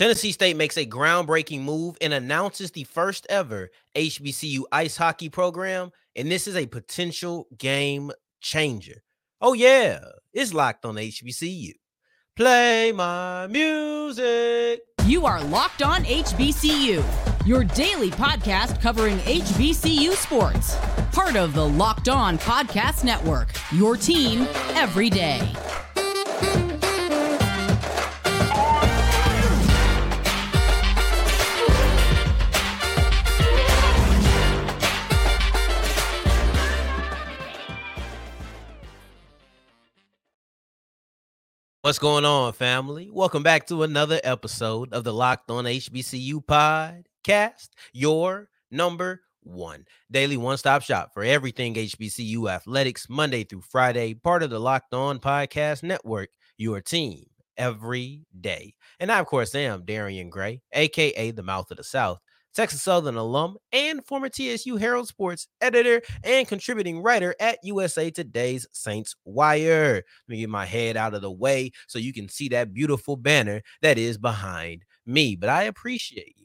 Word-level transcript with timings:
Tennessee 0.00 0.32
State 0.32 0.56
makes 0.56 0.78
a 0.78 0.86
groundbreaking 0.86 1.60
move 1.60 1.98
and 2.00 2.14
announces 2.14 2.70
the 2.70 2.84
first 2.84 3.26
ever 3.28 3.70
HBCU 3.94 4.62
ice 4.72 4.96
hockey 4.96 5.28
program. 5.28 5.90
And 6.16 6.32
this 6.32 6.46
is 6.46 6.56
a 6.56 6.64
potential 6.64 7.48
game 7.58 8.10
changer. 8.40 9.02
Oh, 9.42 9.52
yeah, 9.52 10.00
it's 10.32 10.54
locked 10.54 10.86
on 10.86 10.94
HBCU. 10.94 11.72
Play 12.34 12.92
my 12.92 13.46
music. 13.48 14.80
You 15.04 15.26
are 15.26 15.44
Locked 15.44 15.82
On 15.82 16.02
HBCU, 16.04 17.04
your 17.46 17.64
daily 17.64 18.10
podcast 18.10 18.80
covering 18.80 19.18
HBCU 19.18 20.12
sports. 20.12 20.78
Part 21.12 21.36
of 21.36 21.52
the 21.52 21.68
Locked 21.68 22.08
On 22.08 22.38
Podcast 22.38 23.04
Network, 23.04 23.50
your 23.70 23.98
team 23.98 24.48
every 24.70 25.10
day. 25.10 25.46
What's 41.82 41.98
going 41.98 42.26
on, 42.26 42.52
family? 42.52 43.08
Welcome 43.10 43.42
back 43.42 43.66
to 43.68 43.84
another 43.84 44.20
episode 44.22 44.92
of 44.92 45.02
the 45.02 45.14
Locked 45.14 45.50
On 45.50 45.64
HBCU 45.64 46.44
podcast, 46.44 47.70
your 47.94 48.50
number 48.70 49.22
one 49.44 49.86
daily 50.10 50.36
one 50.36 50.58
stop 50.58 50.82
shop 50.82 51.12
for 51.14 51.24
everything 51.24 51.72
HBCU 51.72 52.50
athletics, 52.50 53.06
Monday 53.08 53.44
through 53.44 53.62
Friday, 53.62 54.12
part 54.12 54.42
of 54.42 54.50
the 54.50 54.58
Locked 54.58 54.92
On 54.92 55.18
Podcast 55.18 55.82
Network, 55.82 56.28
your 56.58 56.82
team 56.82 57.24
every 57.56 58.26
day. 58.38 58.74
And 58.98 59.10
I, 59.10 59.18
of 59.18 59.24
course, 59.24 59.54
am 59.54 59.86
Darian 59.86 60.28
Gray, 60.28 60.60
aka 60.74 61.30
the 61.30 61.42
Mouth 61.42 61.70
of 61.70 61.78
the 61.78 61.84
South. 61.84 62.18
Texas 62.54 62.82
Southern 62.82 63.16
alum 63.16 63.56
and 63.72 64.04
former 64.04 64.28
TSU 64.28 64.76
Herald 64.76 65.08
Sports 65.08 65.48
editor 65.60 66.02
and 66.24 66.48
contributing 66.48 67.00
writer 67.02 67.34
at 67.40 67.58
USA 67.62 68.10
Today's 68.10 68.66
Saints 68.72 69.14
Wire. 69.24 69.94
Let 69.94 70.04
me 70.28 70.40
get 70.40 70.50
my 70.50 70.66
head 70.66 70.96
out 70.96 71.14
of 71.14 71.22
the 71.22 71.30
way 71.30 71.70
so 71.86 71.98
you 71.98 72.12
can 72.12 72.28
see 72.28 72.48
that 72.48 72.74
beautiful 72.74 73.16
banner 73.16 73.62
that 73.82 73.98
is 73.98 74.18
behind 74.18 74.84
me. 75.06 75.36
But 75.36 75.48
I 75.50 75.64
appreciate 75.64 76.36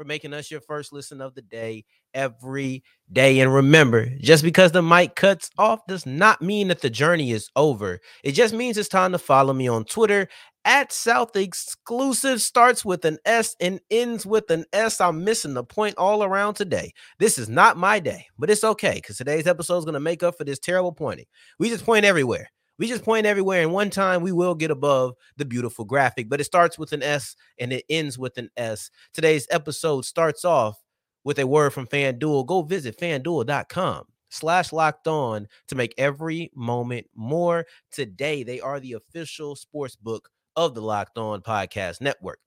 for 0.00 0.06
making 0.06 0.32
us 0.32 0.50
your 0.50 0.62
first 0.62 0.94
listen 0.94 1.20
of 1.20 1.34
the 1.34 1.42
day 1.42 1.84
every 2.14 2.82
day. 3.12 3.40
And 3.40 3.52
remember, 3.52 4.08
just 4.18 4.42
because 4.42 4.72
the 4.72 4.80
mic 4.80 5.14
cuts 5.14 5.50
off 5.58 5.80
does 5.86 6.06
not 6.06 6.40
mean 6.40 6.68
that 6.68 6.80
the 6.80 6.88
journey 6.88 7.32
is 7.32 7.50
over. 7.54 8.00
It 8.24 8.32
just 8.32 8.54
means 8.54 8.78
it's 8.78 8.88
time 8.88 9.12
to 9.12 9.18
follow 9.18 9.52
me 9.52 9.68
on 9.68 9.84
Twitter 9.84 10.26
at 10.64 10.90
South 10.90 11.36
exclusive 11.36 12.40
starts 12.40 12.82
with 12.82 13.04
an 13.04 13.18
S 13.26 13.54
and 13.60 13.78
ends 13.90 14.24
with 14.24 14.50
an 14.50 14.64
S. 14.72 15.02
I'm 15.02 15.22
missing 15.22 15.52
the 15.52 15.64
point 15.64 15.96
all 15.98 16.24
around 16.24 16.54
today. 16.54 16.92
This 17.18 17.36
is 17.36 17.50
not 17.50 17.76
my 17.76 17.98
day, 17.98 18.24
but 18.38 18.48
it's 18.48 18.64
okay 18.64 18.94
because 18.94 19.18
today's 19.18 19.46
episode 19.46 19.76
is 19.76 19.84
going 19.84 19.92
to 19.92 20.00
make 20.00 20.22
up 20.22 20.38
for 20.38 20.44
this 20.44 20.58
terrible 20.58 20.92
pointing. 20.92 21.26
We 21.58 21.68
just 21.68 21.84
point 21.84 22.06
everywhere. 22.06 22.48
We 22.80 22.88
just 22.88 23.04
point 23.04 23.26
everywhere, 23.26 23.60
and 23.60 23.74
one 23.74 23.90
time 23.90 24.22
we 24.22 24.32
will 24.32 24.54
get 24.54 24.70
above 24.70 25.12
the 25.36 25.44
beautiful 25.44 25.84
graphic, 25.84 26.30
but 26.30 26.40
it 26.40 26.44
starts 26.44 26.78
with 26.78 26.94
an 26.94 27.02
S 27.02 27.36
and 27.58 27.74
it 27.74 27.84
ends 27.90 28.18
with 28.18 28.38
an 28.38 28.48
S. 28.56 28.90
Today's 29.12 29.46
episode 29.50 30.06
starts 30.06 30.46
off 30.46 30.80
with 31.22 31.38
a 31.38 31.46
word 31.46 31.74
from 31.74 31.86
FanDuel. 31.86 32.46
Go 32.46 32.62
visit 32.62 32.98
fanduel.com 32.98 34.04
slash 34.30 34.72
locked 34.72 35.06
on 35.06 35.46
to 35.68 35.74
make 35.74 35.92
every 35.98 36.50
moment 36.56 37.06
more. 37.14 37.66
Today, 37.92 38.44
they 38.44 38.60
are 38.60 38.80
the 38.80 38.94
official 38.94 39.56
sports 39.56 39.94
book 39.94 40.30
of 40.56 40.74
the 40.74 40.80
Locked 40.80 41.18
On 41.18 41.42
Podcast 41.42 42.00
Network. 42.00 42.38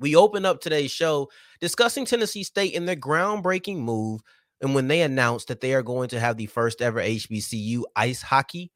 We 0.00 0.16
open 0.16 0.46
up 0.46 0.62
today's 0.62 0.90
show 0.90 1.28
discussing 1.60 2.06
Tennessee 2.06 2.44
State 2.44 2.74
and 2.74 2.88
their 2.88 2.96
groundbreaking 2.96 3.76
move 3.76 4.22
and 4.62 4.74
when 4.74 4.88
they 4.88 5.02
announced 5.02 5.48
that 5.48 5.60
they 5.60 5.74
are 5.74 5.82
going 5.82 6.08
to 6.08 6.20
have 6.20 6.38
the 6.38 6.46
first 6.46 6.80
ever 6.80 6.98
HBCU 6.98 7.82
ice 7.94 8.22
hockey 8.22 8.72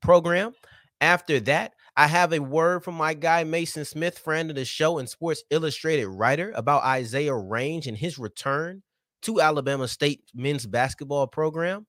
program. 0.00 0.52
After 1.00 1.40
that, 1.40 1.74
I 1.96 2.06
have 2.06 2.32
a 2.32 2.40
word 2.40 2.84
from 2.84 2.94
my 2.94 3.14
guy 3.14 3.44
Mason 3.44 3.84
Smith, 3.84 4.18
friend 4.18 4.50
of 4.50 4.56
the 4.56 4.64
show 4.64 4.98
and 4.98 5.08
Sports 5.08 5.42
Illustrated 5.50 6.08
writer, 6.08 6.52
about 6.54 6.84
Isaiah 6.84 7.34
Range 7.34 7.86
and 7.86 7.96
his 7.96 8.18
return 8.18 8.82
to 9.22 9.40
Alabama 9.40 9.88
State 9.88 10.22
men's 10.34 10.66
basketball 10.66 11.26
program. 11.26 11.86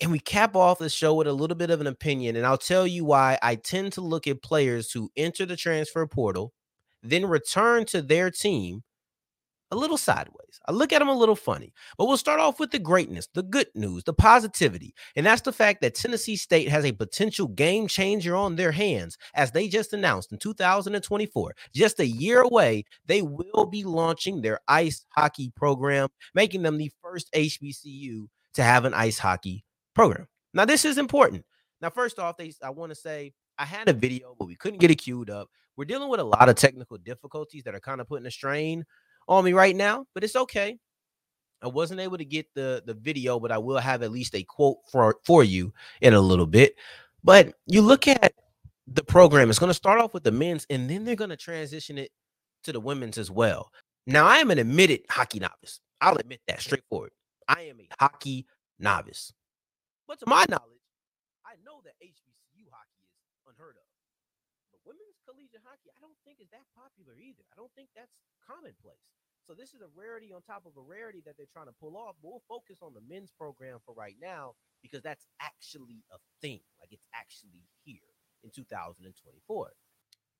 And 0.00 0.10
we 0.10 0.18
cap 0.18 0.56
off 0.56 0.78
the 0.78 0.88
show 0.88 1.14
with 1.14 1.26
a 1.26 1.32
little 1.32 1.56
bit 1.56 1.70
of 1.70 1.80
an 1.80 1.86
opinion. 1.86 2.36
And 2.36 2.46
I'll 2.46 2.58
tell 2.58 2.86
you 2.86 3.04
why 3.04 3.38
I 3.42 3.54
tend 3.54 3.92
to 3.92 4.00
look 4.00 4.26
at 4.26 4.42
players 4.42 4.90
who 4.90 5.10
enter 5.16 5.46
the 5.46 5.56
transfer 5.56 6.06
portal, 6.06 6.52
then 7.02 7.26
return 7.26 7.84
to 7.86 8.02
their 8.02 8.30
team 8.30 8.82
a 9.72 9.76
little 9.76 9.96
sideways. 9.96 10.60
I 10.68 10.72
look 10.72 10.92
at 10.92 10.98
them 10.98 11.08
a 11.08 11.16
little 11.16 11.34
funny. 11.34 11.72
But 11.96 12.06
we'll 12.06 12.18
start 12.18 12.38
off 12.38 12.60
with 12.60 12.70
the 12.70 12.78
greatness, 12.78 13.26
the 13.32 13.42
good 13.42 13.68
news, 13.74 14.04
the 14.04 14.12
positivity. 14.12 14.94
And 15.16 15.24
that's 15.24 15.40
the 15.40 15.52
fact 15.52 15.80
that 15.80 15.94
Tennessee 15.94 16.36
State 16.36 16.68
has 16.68 16.84
a 16.84 16.92
potential 16.92 17.48
game 17.48 17.88
changer 17.88 18.36
on 18.36 18.54
their 18.54 18.70
hands. 18.70 19.16
As 19.34 19.50
they 19.50 19.68
just 19.68 19.94
announced 19.94 20.30
in 20.30 20.38
2024, 20.38 21.54
just 21.74 22.00
a 22.00 22.06
year 22.06 22.42
away, 22.42 22.84
they 23.06 23.22
will 23.22 23.64
be 23.64 23.82
launching 23.82 24.42
their 24.42 24.60
ice 24.68 25.06
hockey 25.08 25.50
program, 25.56 26.08
making 26.34 26.62
them 26.62 26.76
the 26.76 26.92
first 27.02 27.32
HBCU 27.32 28.26
to 28.54 28.62
have 28.62 28.84
an 28.84 28.92
ice 28.92 29.18
hockey 29.18 29.64
program. 29.94 30.28
Now, 30.52 30.66
this 30.66 30.84
is 30.84 30.98
important. 30.98 31.46
Now, 31.80 31.88
first 31.88 32.18
off, 32.18 32.36
they 32.36 32.52
I 32.62 32.70
want 32.70 32.90
to 32.90 32.94
say 32.94 33.32
I 33.58 33.64
had 33.64 33.88
a 33.88 33.94
video, 33.94 34.36
but 34.38 34.46
we 34.48 34.54
couldn't 34.54 34.80
get 34.80 34.90
it 34.90 34.96
queued 34.96 35.30
up. 35.30 35.48
We're 35.76 35.86
dealing 35.86 36.10
with 36.10 36.20
a 36.20 36.24
lot 36.24 36.50
of 36.50 36.56
technical 36.56 36.98
difficulties 36.98 37.62
that 37.64 37.74
are 37.74 37.80
kind 37.80 38.00
of 38.00 38.06
putting 38.06 38.26
a 38.26 38.30
strain 38.30 38.84
on 39.28 39.44
me 39.44 39.52
right 39.52 39.74
now, 39.74 40.06
but 40.14 40.24
it's 40.24 40.36
okay. 40.36 40.78
I 41.62 41.68
wasn't 41.68 42.00
able 42.00 42.18
to 42.18 42.24
get 42.24 42.46
the 42.54 42.82
the 42.84 42.94
video, 42.94 43.38
but 43.38 43.52
I 43.52 43.58
will 43.58 43.78
have 43.78 44.02
at 44.02 44.10
least 44.10 44.34
a 44.34 44.42
quote 44.42 44.78
for 44.90 45.16
for 45.24 45.44
you 45.44 45.72
in 46.00 46.14
a 46.14 46.20
little 46.20 46.46
bit. 46.46 46.76
But 47.22 47.54
you 47.66 47.82
look 47.82 48.08
at 48.08 48.34
the 48.88 49.04
program, 49.04 49.48
it's 49.48 49.60
going 49.60 49.70
to 49.70 49.74
start 49.74 50.00
off 50.00 50.12
with 50.12 50.24
the 50.24 50.32
men's, 50.32 50.66
and 50.68 50.90
then 50.90 51.04
they're 51.04 51.14
going 51.14 51.30
to 51.30 51.36
transition 51.36 51.98
it 51.98 52.10
to 52.64 52.72
the 52.72 52.80
women's 52.80 53.16
as 53.18 53.30
well. 53.30 53.70
Now, 54.06 54.26
I 54.26 54.38
am 54.38 54.50
an 54.50 54.58
admitted 54.58 55.02
hockey 55.08 55.38
novice. 55.38 55.78
I'll 56.00 56.16
admit 56.16 56.40
that 56.48 56.60
straightforward. 56.60 57.12
I 57.46 57.70
am 57.70 57.78
a 57.78 57.86
hockey 58.00 58.46
novice. 58.80 59.32
But 60.08 60.18
to 60.20 60.26
my 60.26 60.44
knowledge, 60.50 60.82
I 61.46 61.54
know 61.62 61.78
that 61.86 61.94
HBCU 62.02 62.66
hockey 62.74 63.06
is 63.06 63.46
unheard 63.46 63.78
of. 63.78 63.86
But 64.74 64.82
women's 64.82 65.14
collegiate 65.22 65.62
hockey, 65.62 65.94
I 65.94 66.02
don't 66.02 66.18
think 66.26 66.42
is 66.42 66.50
that 66.50 66.66
popular 66.74 67.14
either. 67.22 67.46
I 67.54 67.54
don't 67.54 67.70
think 67.78 67.94
that's 67.94 68.10
commonplace. 68.46 69.06
So 69.46 69.54
this 69.54 69.74
is 69.74 69.82
a 69.82 69.90
rarity 69.98 70.32
on 70.32 70.42
top 70.42 70.66
of 70.66 70.76
a 70.78 70.84
rarity 70.84 71.22
that 71.26 71.36
they're 71.36 71.50
trying 71.52 71.66
to 71.66 71.76
pull 71.80 71.96
off. 71.96 72.14
But 72.22 72.30
we'll 72.30 72.48
focus 72.48 72.78
on 72.82 72.94
the 72.94 73.02
men's 73.02 73.32
program 73.36 73.78
for 73.84 73.94
right 73.94 74.16
now 74.20 74.54
because 74.82 75.02
that's 75.02 75.26
actually 75.40 76.04
a 76.12 76.18
thing. 76.40 76.60
Like 76.80 76.92
it's 76.92 77.06
actually 77.14 77.66
here 77.84 78.06
in 78.44 78.50
2024 78.50 79.72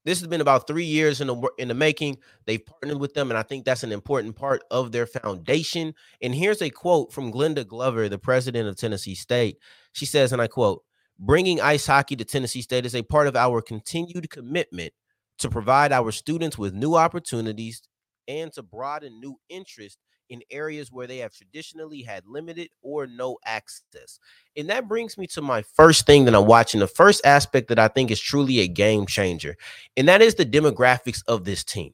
this 0.05 0.19
has 0.21 0.29
been 0.29 0.41
about 0.41 0.67
three 0.67 0.85
years 0.85 1.21
in 1.21 1.29
the 1.29 1.51
in 1.59 1.69
the 1.69 1.75
making. 1.75 2.19
They've 2.47 2.65
partnered 2.65 2.99
with 2.99 3.15
them, 3.15 3.31
and 3.31 3.39
I 3.39 3.43
think 3.43 3.65
that's 3.65 3.85
an 3.85 3.93
important 3.93 4.37
part 4.37 4.63
of 4.71 4.93
their 4.93 5.07
foundation. 5.07 5.95
And 6.21 6.35
here's 6.35 6.63
a 6.63 6.71
quote 6.71 7.13
from 7.13 7.33
Glenda 7.33 7.67
Glover, 7.67 8.09
the 8.09 8.19
president 8.19 8.69
of 8.69 8.77
Tennessee 8.77 9.15
State. 9.15 9.59
She 9.93 10.07
says, 10.07 10.33
and 10.33 10.43
I 10.43 10.49
quote: 10.49 10.83
"Bringing 11.19 11.61
ice 11.61 11.87
hockey 11.87 12.17
to 12.17 12.25
Tennessee 12.25 12.63
State 12.63 12.87
is 12.87 12.97
a 12.97 13.03
part 13.03 13.29
of 13.29 13.37
our 13.37 13.63
continued 13.63 14.29
commitment 14.31 14.93
to 15.39 15.49
provide 15.49 15.93
our 15.93 16.11
students 16.11 16.59
with 16.59 16.75
new 16.75 16.95
opportunities 16.95 17.83
and 18.29 18.53
to 18.53 18.63
broaden 18.63 19.21
new 19.21 19.39
interest 19.49 19.99
in 20.29 20.43
areas 20.51 20.91
where 20.91 21.07
they 21.07 21.19
have 21.19 21.33
traditionally 21.35 22.03
had 22.03 22.27
limited 22.27 22.71
or 22.81 23.07
no 23.07 23.39
access. 23.45 24.19
And 24.57 24.71
that 24.71 24.89
brings 24.89 25.19
me 25.19 25.27
to 25.29 25.43
my 25.43 25.63
first 25.63 26.07
thing 26.07 26.25
that 26.25 26.35
I'm 26.35 26.47
watching, 26.47 26.81
the 26.81 26.87
first 26.87 27.25
aspect 27.27 27.69
that 27.69 27.79
I 27.79 27.89
think 27.89 28.11
is 28.11 28.21
truly 28.21 28.61
a 28.61 28.69
game 28.69 29.07
changer, 29.07 29.57
and 29.97 30.09
that 30.09 30.23
is 30.23 30.35
the 30.35 30.47
demographics 30.47 31.23
of 31.27 31.45
this 31.45 31.65
team. 31.65 31.93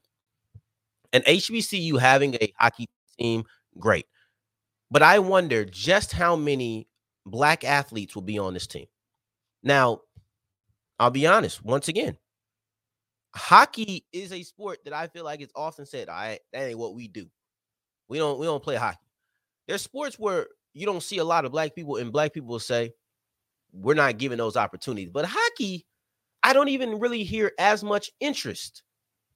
And 1.13 1.25
HBCU 1.25 1.99
having 1.99 2.35
a 2.35 2.53
hockey 2.59 2.87
team, 3.19 3.45
great. 3.79 4.07
But 4.91 5.03
I 5.03 5.19
wonder 5.19 5.65
just 5.65 6.13
how 6.13 6.37
many 6.37 6.89
black 7.27 7.65
athletes 7.65 8.15
will 8.15 8.23
be 8.23 8.39
on 8.39 8.55
this 8.55 8.67
team. 8.67 8.87
Now, 9.63 10.03
I'll 10.99 11.11
be 11.11 11.27
honest, 11.27 11.65
once 11.65 11.89
again, 11.89 12.19
hockey 13.35 14.05
is 14.13 14.33
a 14.33 14.43
sport 14.43 14.79
that 14.85 14.93
I 14.93 15.07
feel 15.09 15.25
like 15.25 15.41
it's 15.41 15.53
often 15.55 15.87
said, 15.87 16.09
all 16.09 16.15
right, 16.15 16.41
that 16.53 16.69
ain't 16.69 16.79
what 16.79 16.95
we 16.95 17.09
do. 17.09 17.27
We 18.09 18.19
don't 18.19 18.39
we 18.39 18.47
don't 18.47 18.63
play 18.63 18.77
hockey. 18.77 18.99
There's 19.67 19.83
sports 19.83 20.19
where 20.19 20.47
you 20.73 20.87
don't 20.87 21.03
see 21.03 21.19
a 21.19 21.25
lot 21.25 21.45
of 21.45 21.53
black 21.53 21.75
people, 21.75 21.97
and 21.97 22.13
black 22.13 22.33
people 22.33 22.59
say, 22.59 22.93
We're 23.73 23.95
not 23.95 24.19
giving 24.19 24.39
those 24.39 24.57
opportunities. 24.57 25.11
But 25.11 25.27
hockey, 25.27 25.87
I 26.43 26.53
don't 26.53 26.69
even 26.69 26.99
really 26.99 27.23
hear 27.25 27.53
as 27.59 27.85
much 27.85 28.11
interest 28.21 28.83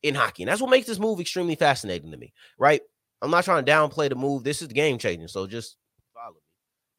in 0.03 0.15
hockey. 0.15 0.43
And 0.43 0.51
that's 0.51 0.61
what 0.61 0.71
makes 0.71 0.87
this 0.87 0.99
move 0.99 1.21
extremely 1.21 1.55
fascinating 1.55 2.11
to 2.11 2.17
me, 2.17 2.33
right? 2.59 2.81
I'm 3.21 3.31
not 3.31 3.45
trying 3.45 3.65
to 3.65 3.71
downplay 3.71 4.09
the 4.09 4.15
move. 4.15 4.43
This 4.43 4.63
is 4.63 4.69
game 4.69 4.99
changing. 4.99 5.29
So 5.29 5.47
just 5.47 5.77
follow 6.15 6.35
me. 6.35 6.41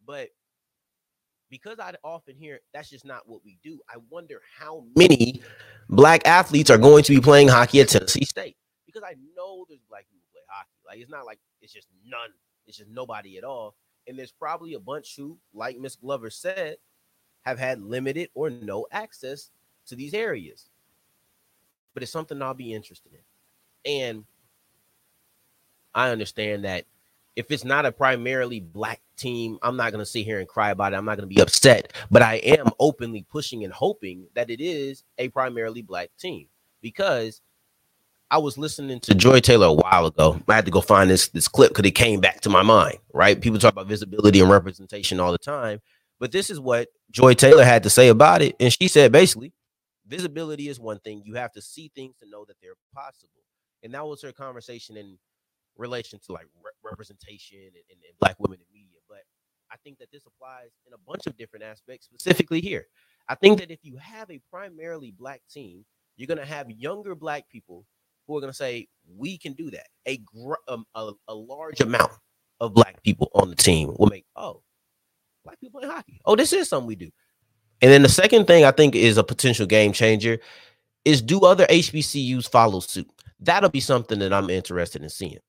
But 0.05 0.29
because 1.53 1.77
I 1.77 1.93
often 2.03 2.35
hear 2.35 2.61
that's 2.73 2.89
just 2.89 3.05
not 3.05 3.29
what 3.29 3.45
we 3.45 3.59
do, 3.63 3.79
I 3.87 3.97
wonder 4.09 4.41
how 4.57 4.85
many 4.95 5.43
black 5.87 6.25
athletes 6.25 6.71
are 6.71 6.79
going 6.79 7.03
to 7.03 7.13
be 7.13 7.21
playing 7.21 7.47
hockey 7.47 7.79
at 7.79 7.89
Tennessee 7.89 8.25
State. 8.25 8.57
Because 8.87 9.03
I 9.05 9.13
know 9.37 9.63
there's 9.69 9.83
black 9.87 10.07
people 10.09 10.25
who 10.31 10.39
play 10.39 10.41
hockey. 10.49 10.71
Like 10.83 10.97
it's 10.97 11.11
not 11.11 11.27
like 11.27 11.37
it's 11.61 11.71
just 11.71 11.89
none. 12.07 12.31
It's 12.65 12.77
just 12.77 12.89
nobody 12.89 13.37
at 13.37 13.43
all. 13.43 13.75
And 14.07 14.17
there's 14.17 14.31
probably 14.31 14.73
a 14.73 14.79
bunch 14.79 15.15
who, 15.15 15.37
like 15.53 15.77
Miss 15.77 15.95
Glover 15.95 16.31
said, 16.31 16.77
have 17.43 17.59
had 17.59 17.79
limited 17.83 18.29
or 18.33 18.49
no 18.49 18.87
access 18.91 19.51
to 19.85 19.95
these 19.95 20.15
areas. 20.15 20.71
But 21.93 22.01
it's 22.01 22.11
something 22.11 22.41
I'll 22.41 22.55
be 22.55 22.73
interested 22.73 23.11
in. 23.13 23.91
And 23.91 24.25
I 25.93 26.09
understand 26.09 26.65
that 26.65 26.85
if 27.35 27.51
it's 27.51 27.63
not 27.63 27.85
a 27.85 27.91
primarily 27.91 28.59
black 28.59 29.01
team, 29.17 29.57
I'm 29.61 29.75
not 29.77 29.91
going 29.91 30.03
to 30.03 30.09
sit 30.09 30.25
here 30.25 30.39
and 30.39 30.47
cry 30.47 30.69
about 30.69 30.93
it. 30.93 30.97
I'm 30.97 31.05
not 31.05 31.17
going 31.17 31.27
to 31.29 31.35
be 31.35 31.41
upset, 31.41 31.93
but 32.11 32.21
I 32.21 32.35
am 32.35 32.67
openly 32.79 33.25
pushing 33.29 33.63
and 33.63 33.73
hoping 33.73 34.27
that 34.35 34.49
it 34.49 34.61
is 34.61 35.03
a 35.17 35.29
primarily 35.29 35.81
black 35.81 36.11
team 36.19 36.47
because 36.81 37.41
I 38.29 38.37
was 38.37 38.57
listening 38.57 38.99
to 39.01 39.15
Joy 39.15 39.39
Taylor 39.39 39.67
a 39.67 39.73
while 39.73 40.07
ago. 40.07 40.39
I 40.47 40.55
had 40.55 40.65
to 40.65 40.71
go 40.71 40.81
find 40.81 41.09
this 41.09 41.27
this 41.29 41.47
clip 41.47 41.71
because 41.71 41.87
it 41.87 41.91
came 41.91 42.19
back 42.19 42.41
to 42.41 42.49
my 42.49 42.63
mind. 42.63 42.97
Right? 43.13 43.39
People 43.39 43.59
talk 43.59 43.73
about 43.73 43.87
visibility 43.87 44.39
and 44.39 44.49
representation 44.49 45.19
all 45.19 45.31
the 45.31 45.37
time, 45.37 45.81
but 46.19 46.31
this 46.31 46.49
is 46.49 46.59
what 46.59 46.89
Joy 47.11 47.33
Taylor 47.33 47.63
had 47.63 47.83
to 47.83 47.89
say 47.89 48.09
about 48.09 48.41
it, 48.41 48.55
and 48.59 48.71
she 48.73 48.87
said 48.87 49.11
basically, 49.11 49.53
visibility 50.07 50.67
is 50.67 50.79
one 50.79 50.99
thing. 50.99 51.21
You 51.25 51.35
have 51.35 51.51
to 51.53 51.61
see 51.61 51.91
things 51.95 52.15
to 52.21 52.29
know 52.29 52.45
that 52.45 52.57
they're 52.61 52.73
possible, 52.93 53.43
and 53.83 53.93
that 53.93 54.05
was 54.05 54.21
her 54.21 54.31
conversation 54.31 54.97
in 54.97 55.17
relation 55.77 56.19
to 56.25 56.31
like 56.33 56.47
re- 56.63 56.71
representation 56.83 57.59
and, 57.59 57.83
and, 57.89 57.99
and 58.07 58.19
black 58.19 58.35
women 58.39 58.59
in 58.59 58.65
media. 58.73 58.99
But 59.07 59.23
I 59.71 59.75
think 59.83 59.99
that 59.99 60.11
this 60.11 60.23
applies 60.25 60.69
in 60.87 60.93
a 60.93 60.97
bunch 61.07 61.27
of 61.27 61.37
different 61.37 61.65
aspects, 61.65 62.05
specifically 62.05 62.61
here. 62.61 62.87
I 63.27 63.35
think 63.35 63.59
that 63.59 63.71
if 63.71 63.79
you 63.83 63.97
have 63.97 64.29
a 64.29 64.39
primarily 64.51 65.11
black 65.11 65.41
team, 65.51 65.85
you're 66.17 66.27
going 66.27 66.37
to 66.37 66.45
have 66.45 66.69
younger 66.69 67.15
black 67.15 67.49
people 67.49 67.85
who 68.27 68.37
are 68.37 68.41
going 68.41 68.51
to 68.51 68.55
say, 68.55 68.87
we 69.17 69.37
can 69.37 69.53
do 69.53 69.71
that. 69.71 69.87
A, 70.05 70.17
gr- 70.17 70.53
um, 70.67 70.85
a, 70.95 71.11
a 71.27 71.33
large 71.33 71.81
amount 71.81 72.11
of 72.59 72.73
black 72.73 73.01
people 73.03 73.29
on 73.33 73.49
the 73.49 73.55
team 73.55 73.93
will 73.97 74.07
make, 74.07 74.25
oh, 74.35 74.61
black 75.43 75.59
people 75.59 75.79
play 75.79 75.89
hockey. 75.89 76.19
Oh, 76.25 76.35
this 76.35 76.53
is 76.53 76.69
something 76.69 76.87
we 76.87 76.95
do. 76.95 77.09
And 77.81 77.91
then 77.91 78.01
the 78.01 78.09
second 78.09 78.47
thing 78.47 78.63
I 78.63 78.71
think 78.71 78.95
is 78.95 79.17
a 79.17 79.23
potential 79.23 79.65
game 79.65 79.91
changer 79.91 80.39
is 81.03 81.21
do 81.21 81.41
other 81.41 81.65
HBCUs 81.67 82.49
follow 82.49 82.79
suit? 82.79 83.09
That'll 83.39 83.69
be 83.69 83.81
something 83.81 84.19
that 84.19 84.31
I'm 84.31 84.49
interested 84.49 85.01
in 85.03 85.09
seeing. 85.09 85.39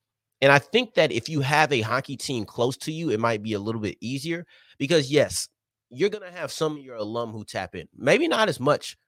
And 0.44 0.52
I 0.52 0.58
think 0.58 0.92
that 0.92 1.10
if 1.10 1.30
you 1.30 1.40
have 1.40 1.72
a 1.72 1.80
hockey 1.80 2.18
team 2.18 2.44
close 2.44 2.76
to 2.76 2.92
you, 2.92 3.08
it 3.08 3.18
might 3.18 3.42
be 3.42 3.54
a 3.54 3.58
little 3.58 3.80
bit 3.80 3.96
easier 4.02 4.44
because, 4.76 5.10
yes, 5.10 5.48
you're 5.88 6.10
going 6.10 6.30
to 6.30 6.38
have 6.38 6.52
some 6.52 6.76
of 6.76 6.84
your 6.84 6.96
alum 6.96 7.32
who 7.32 7.46
tap 7.46 7.74
in. 7.74 7.88
Maybe 7.96 8.28
not 8.28 8.50
as 8.50 8.60
much 8.60 8.98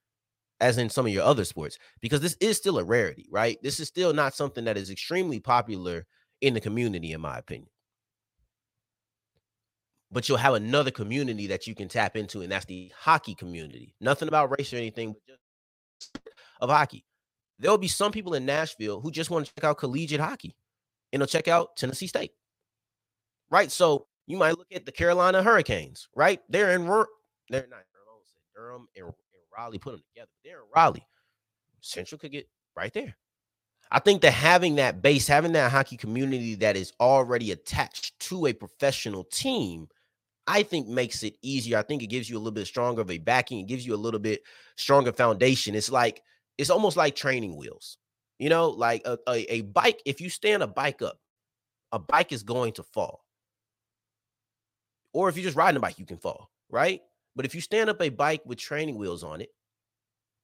as 0.60 0.78
in 0.78 0.88
some 0.88 1.04
of 1.04 1.12
your 1.12 1.24
other 1.24 1.44
sports 1.44 1.76
because 2.00 2.22
this 2.22 2.38
is 2.40 2.56
still 2.56 2.78
a 2.78 2.84
rarity, 2.84 3.26
right? 3.30 3.58
This 3.62 3.80
is 3.80 3.86
still 3.86 4.14
not 4.14 4.34
something 4.34 4.64
that 4.64 4.78
is 4.78 4.88
extremely 4.88 5.38
popular 5.38 6.06
in 6.40 6.54
the 6.54 6.60
community, 6.60 7.12
in 7.12 7.20
my 7.20 7.36
opinion. 7.36 7.68
But 10.10 10.30
you'll 10.30 10.38
have 10.38 10.54
another 10.54 10.90
community 10.90 11.48
that 11.48 11.66
you 11.66 11.74
can 11.74 11.88
tap 11.88 12.16
into, 12.16 12.40
and 12.40 12.50
that's 12.50 12.64
the 12.64 12.90
hockey 12.98 13.34
community. 13.34 13.94
Nothing 14.00 14.28
about 14.28 14.58
race 14.58 14.72
or 14.72 14.76
anything, 14.78 15.12
but 15.12 15.20
just 15.26 16.18
of 16.62 16.70
hockey. 16.70 17.04
There 17.58 17.70
will 17.70 17.76
be 17.76 17.88
some 17.88 18.10
people 18.10 18.32
in 18.32 18.46
Nashville 18.46 19.02
who 19.02 19.10
just 19.10 19.28
want 19.28 19.44
to 19.44 19.52
check 19.54 19.64
out 19.64 19.76
collegiate 19.76 20.18
hockey 20.18 20.56
and 21.12 21.20
they'll 21.20 21.26
check 21.26 21.49
out 21.49 21.76
Tennessee 21.76 22.06
State. 22.06 22.32
Right. 23.50 23.70
So 23.70 24.06
you 24.26 24.37
might 24.37 24.58
look 24.58 24.69
at 24.73 24.85
the 24.85 24.93
Carolina 24.93 25.43
Hurricanes, 25.43 26.08
right? 26.14 26.41
They're 26.49 26.73
in 26.73 26.87
they're 27.49 27.67
not 27.70 27.85
Durham 28.56 28.88
and, 28.97 29.05
and 29.05 29.14
Raleigh 29.56 29.79
put 29.79 29.93
them 29.93 30.03
together. 30.14 30.31
They're 30.44 30.58
in 30.58 30.64
Raleigh. 30.75 31.06
Central 31.81 32.19
could 32.19 32.32
get 32.32 32.49
right 32.75 32.93
there. 32.93 33.17
I 33.91 34.00
think 34.00 34.23
that 34.23 34.32
having 34.32 34.76
that 34.76 35.00
base, 35.00 35.29
having 35.29 35.53
that 35.53 35.70
hockey 35.70 35.97
community 35.97 36.56
that 36.56 36.76
is 36.76 36.93
already 36.99 37.53
attached 37.53 38.19
to 38.20 38.47
a 38.47 38.53
professional 38.53 39.23
team, 39.25 39.88
I 40.49 40.64
think 40.64 40.88
makes 40.88 41.23
it 41.23 41.37
easier. 41.43 41.79
I 41.79 41.82
think 41.82 42.03
it 42.03 42.08
gives 42.08 42.29
you 42.29 42.37
a 42.37 42.38
little 42.38 42.53
bit 42.53 42.67
stronger 42.67 43.03
of 43.03 43.11
a 43.11 43.19
backing. 43.19 43.61
It 43.61 43.69
gives 43.69 43.87
you 43.87 43.94
a 43.94 43.97
little 43.97 44.19
bit 44.19 44.43
stronger 44.76 45.12
foundation. 45.12 45.76
It's 45.76 45.91
like 45.91 46.23
it's 46.58 46.70
almost 46.70 46.97
like 46.97 47.14
training 47.14 47.56
wheels. 47.56 47.99
You 48.38 48.48
know, 48.50 48.68
like 48.68 49.02
a, 49.06 49.18
a, 49.28 49.54
a 49.54 49.60
bike, 49.62 50.02
if 50.04 50.20
you 50.20 50.28
stand 50.28 50.62
a 50.62 50.66
bike 50.66 51.02
up, 51.02 51.18
a 51.92 51.98
bike 51.98 52.32
is 52.32 52.42
going 52.42 52.72
to 52.74 52.82
fall. 52.82 53.24
Or 55.12 55.28
if 55.28 55.36
you're 55.36 55.44
just 55.44 55.56
riding 55.56 55.78
a 55.78 55.80
bike, 55.80 55.98
you 55.98 56.04
can 56.04 56.18
fall, 56.18 56.50
right? 56.68 57.00
But 57.34 57.46
if 57.46 57.54
you 57.54 57.60
stand 57.60 57.88
up 57.88 58.02
a 58.02 58.10
bike 58.10 58.42
with 58.44 58.58
training 58.58 58.96
wheels 58.96 59.24
on 59.24 59.40
it, 59.40 59.50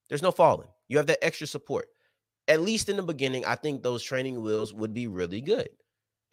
there's 0.09 0.23
no 0.23 0.31
falling. 0.31 0.69
You 0.89 0.97
have 0.97 1.07
that 1.07 1.25
extra 1.25 1.47
support. 1.47 1.87
At 2.49 2.61
least 2.61 2.89
in 2.89 2.97
the 2.97 3.03
beginning, 3.03 3.45
I 3.45 3.55
think 3.55 3.83
those 3.83 4.03
training 4.03 4.41
wheels 4.43 4.73
would 4.73 4.95
be 4.95 5.07
really 5.07 5.41
good. 5.41 5.69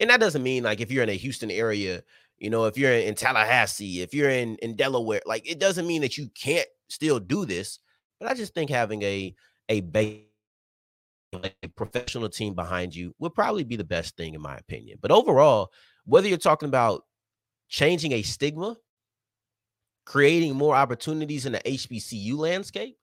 And 0.00 0.08
that 0.10 0.20
doesn't 0.20 0.42
mean 0.42 0.62
like 0.62 0.80
if 0.80 0.90
you're 0.90 1.02
in 1.02 1.08
a 1.10 1.14
Houston 1.14 1.50
area, 1.50 2.02
you 2.38 2.48
know, 2.48 2.64
if 2.64 2.78
you're 2.78 2.92
in 2.92 3.14
Tallahassee, 3.14 4.00
if 4.00 4.14
you're 4.14 4.30
in, 4.30 4.56
in 4.56 4.76
Delaware, 4.76 5.20
like 5.26 5.48
it 5.48 5.58
doesn't 5.58 5.86
mean 5.86 6.00
that 6.00 6.16
you 6.16 6.30
can't 6.34 6.66
still 6.88 7.20
do 7.20 7.44
this. 7.44 7.78
But 8.18 8.30
I 8.30 8.34
just 8.34 8.54
think 8.54 8.70
having 8.70 9.02
a 9.02 9.34
a 9.68 9.80
base 9.82 10.24
a 11.32 11.68
professional 11.76 12.28
team 12.28 12.54
behind 12.54 12.94
you 12.94 13.14
would 13.18 13.34
probably 13.34 13.64
be 13.64 13.76
the 13.76 13.84
best 13.84 14.16
thing 14.16 14.34
in 14.34 14.40
my 14.40 14.56
opinion. 14.56 14.98
But 15.00 15.12
overall, 15.12 15.70
whether 16.04 16.28
you're 16.28 16.38
talking 16.38 16.68
about 16.68 17.04
changing 17.68 18.12
a 18.12 18.22
stigma, 18.22 18.76
creating 20.04 20.56
more 20.56 20.74
opportunities 20.74 21.46
in 21.46 21.52
the 21.52 21.60
HBCU 21.60 22.36
landscape, 22.36 22.96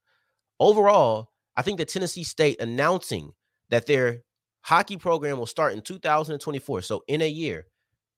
overall, 0.59 1.29
I 1.55 1.61
think 1.61 1.77
that 1.77 1.87
Tennessee 1.87 2.23
State 2.23 2.61
announcing 2.61 3.31
that 3.69 3.85
their 3.85 4.23
hockey 4.61 4.97
program 4.97 5.37
will 5.37 5.45
start 5.45 5.73
in 5.73 5.81
2024, 5.81 6.81
so 6.81 7.03
in 7.07 7.21
a 7.21 7.29
year, 7.29 7.65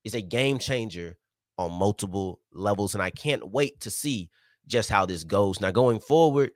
is 0.03 0.15
a 0.15 0.21
game 0.21 0.57
changer 0.57 1.17
on 1.57 1.71
multiple 1.71 2.39
levels. 2.51 2.95
And 2.95 3.03
I 3.03 3.11
can't 3.11 3.51
wait 3.51 3.81
to 3.81 3.91
see 3.91 4.29
just 4.65 4.89
how 4.89 5.05
this 5.05 5.23
goes. 5.23 5.59
Now, 5.59 5.71
going 5.71 5.99
forward, 5.99 6.51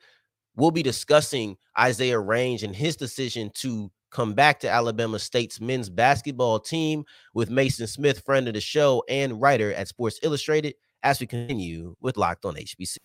we'll 0.56 0.72
be 0.72 0.84
discussing 0.84 1.58
Isaiah 1.78 2.20
Range 2.20 2.64
and 2.64 2.76
his 2.76 2.96
decision 2.96 3.52
to 3.56 3.92
come 4.10 4.34
back 4.34 4.60
to 4.60 4.70
Alabama 4.70 5.18
State's 5.18 5.60
men's 5.60 5.90
basketball 5.90 6.60
team 6.60 7.04
with 7.34 7.50
Mason 7.50 7.88
Smith, 7.88 8.24
friend 8.24 8.48
of 8.48 8.54
the 8.54 8.62
show 8.62 9.04
and 9.10 9.42
writer 9.42 9.74
at 9.74 9.88
Sports 9.88 10.20
Illustrated, 10.22 10.76
as 11.02 11.20
we 11.20 11.26
continue 11.26 11.96
with 12.00 12.16
Locked 12.16 12.46
on 12.46 12.56
HBC. 12.56 12.98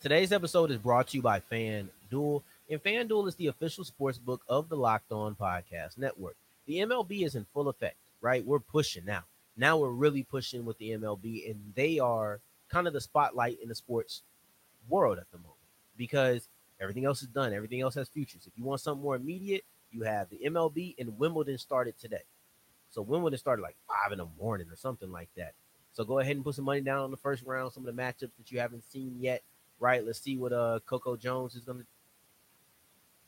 Today's 0.00 0.32
episode 0.32 0.70
is 0.70 0.78
brought 0.78 1.08
to 1.08 1.16
you 1.16 1.22
by 1.22 1.40
FanDuel, 1.40 2.42
and 2.70 2.82
FanDuel 2.82 3.28
is 3.28 3.34
the 3.34 3.48
official 3.48 3.84
sports 3.84 4.18
book 4.18 4.40
of 4.48 4.68
the 4.68 4.76
Locked 4.76 5.12
On 5.12 5.34
Podcast 5.34 5.98
Network. 5.98 6.36
The 6.66 6.78
MLB 6.78 7.24
is 7.24 7.34
in 7.34 7.46
full 7.52 7.68
effect, 7.68 7.96
right? 8.20 8.44
We're 8.44 8.60
pushing 8.60 9.04
now. 9.04 9.24
Now 9.56 9.78
we're 9.78 9.90
really 9.90 10.22
pushing 10.22 10.64
with 10.64 10.78
the 10.78 10.90
MLB, 10.90 11.50
and 11.50 11.60
they 11.74 11.98
are 11.98 12.40
kind 12.68 12.86
of 12.86 12.92
the 12.92 13.00
spotlight 13.00 13.58
in 13.62 13.68
the 13.68 13.74
sports 13.74 14.22
world 14.88 15.18
at 15.18 15.30
the 15.30 15.38
moment 15.38 15.56
because 15.96 16.48
everything 16.80 17.04
else 17.04 17.22
is 17.22 17.28
done. 17.28 17.52
Everything 17.52 17.80
else 17.80 17.94
has 17.94 18.08
futures. 18.08 18.46
If 18.46 18.52
you 18.56 18.64
want 18.64 18.80
something 18.80 19.02
more 19.02 19.16
immediate, 19.16 19.64
you 19.90 20.02
have 20.02 20.28
the 20.30 20.40
MLB 20.46 20.94
and 20.98 21.18
Wimbledon 21.18 21.58
started 21.58 21.98
today. 21.98 22.22
So 22.90 23.02
Wimbledon 23.02 23.38
started 23.38 23.62
like 23.62 23.76
five 23.88 24.12
in 24.12 24.18
the 24.18 24.26
morning 24.38 24.68
or 24.70 24.76
something 24.76 25.10
like 25.10 25.28
that. 25.36 25.54
So 25.92 26.04
go 26.04 26.18
ahead 26.18 26.36
and 26.36 26.44
put 26.44 26.54
some 26.54 26.64
money 26.64 26.80
down 26.82 27.00
on 27.00 27.10
the 27.10 27.16
first 27.16 27.42
round, 27.44 27.72
some 27.72 27.86
of 27.86 27.94
the 27.94 28.02
matchups 28.02 28.36
that 28.36 28.50
you 28.50 28.60
haven't 28.60 28.84
seen 28.90 29.16
yet. 29.18 29.42
Right. 29.78 30.04
Let's 30.04 30.20
see 30.20 30.36
what 30.36 30.52
uh 30.52 30.80
Coco 30.86 31.16
Jones 31.16 31.54
is 31.54 31.64
gonna 31.64 31.84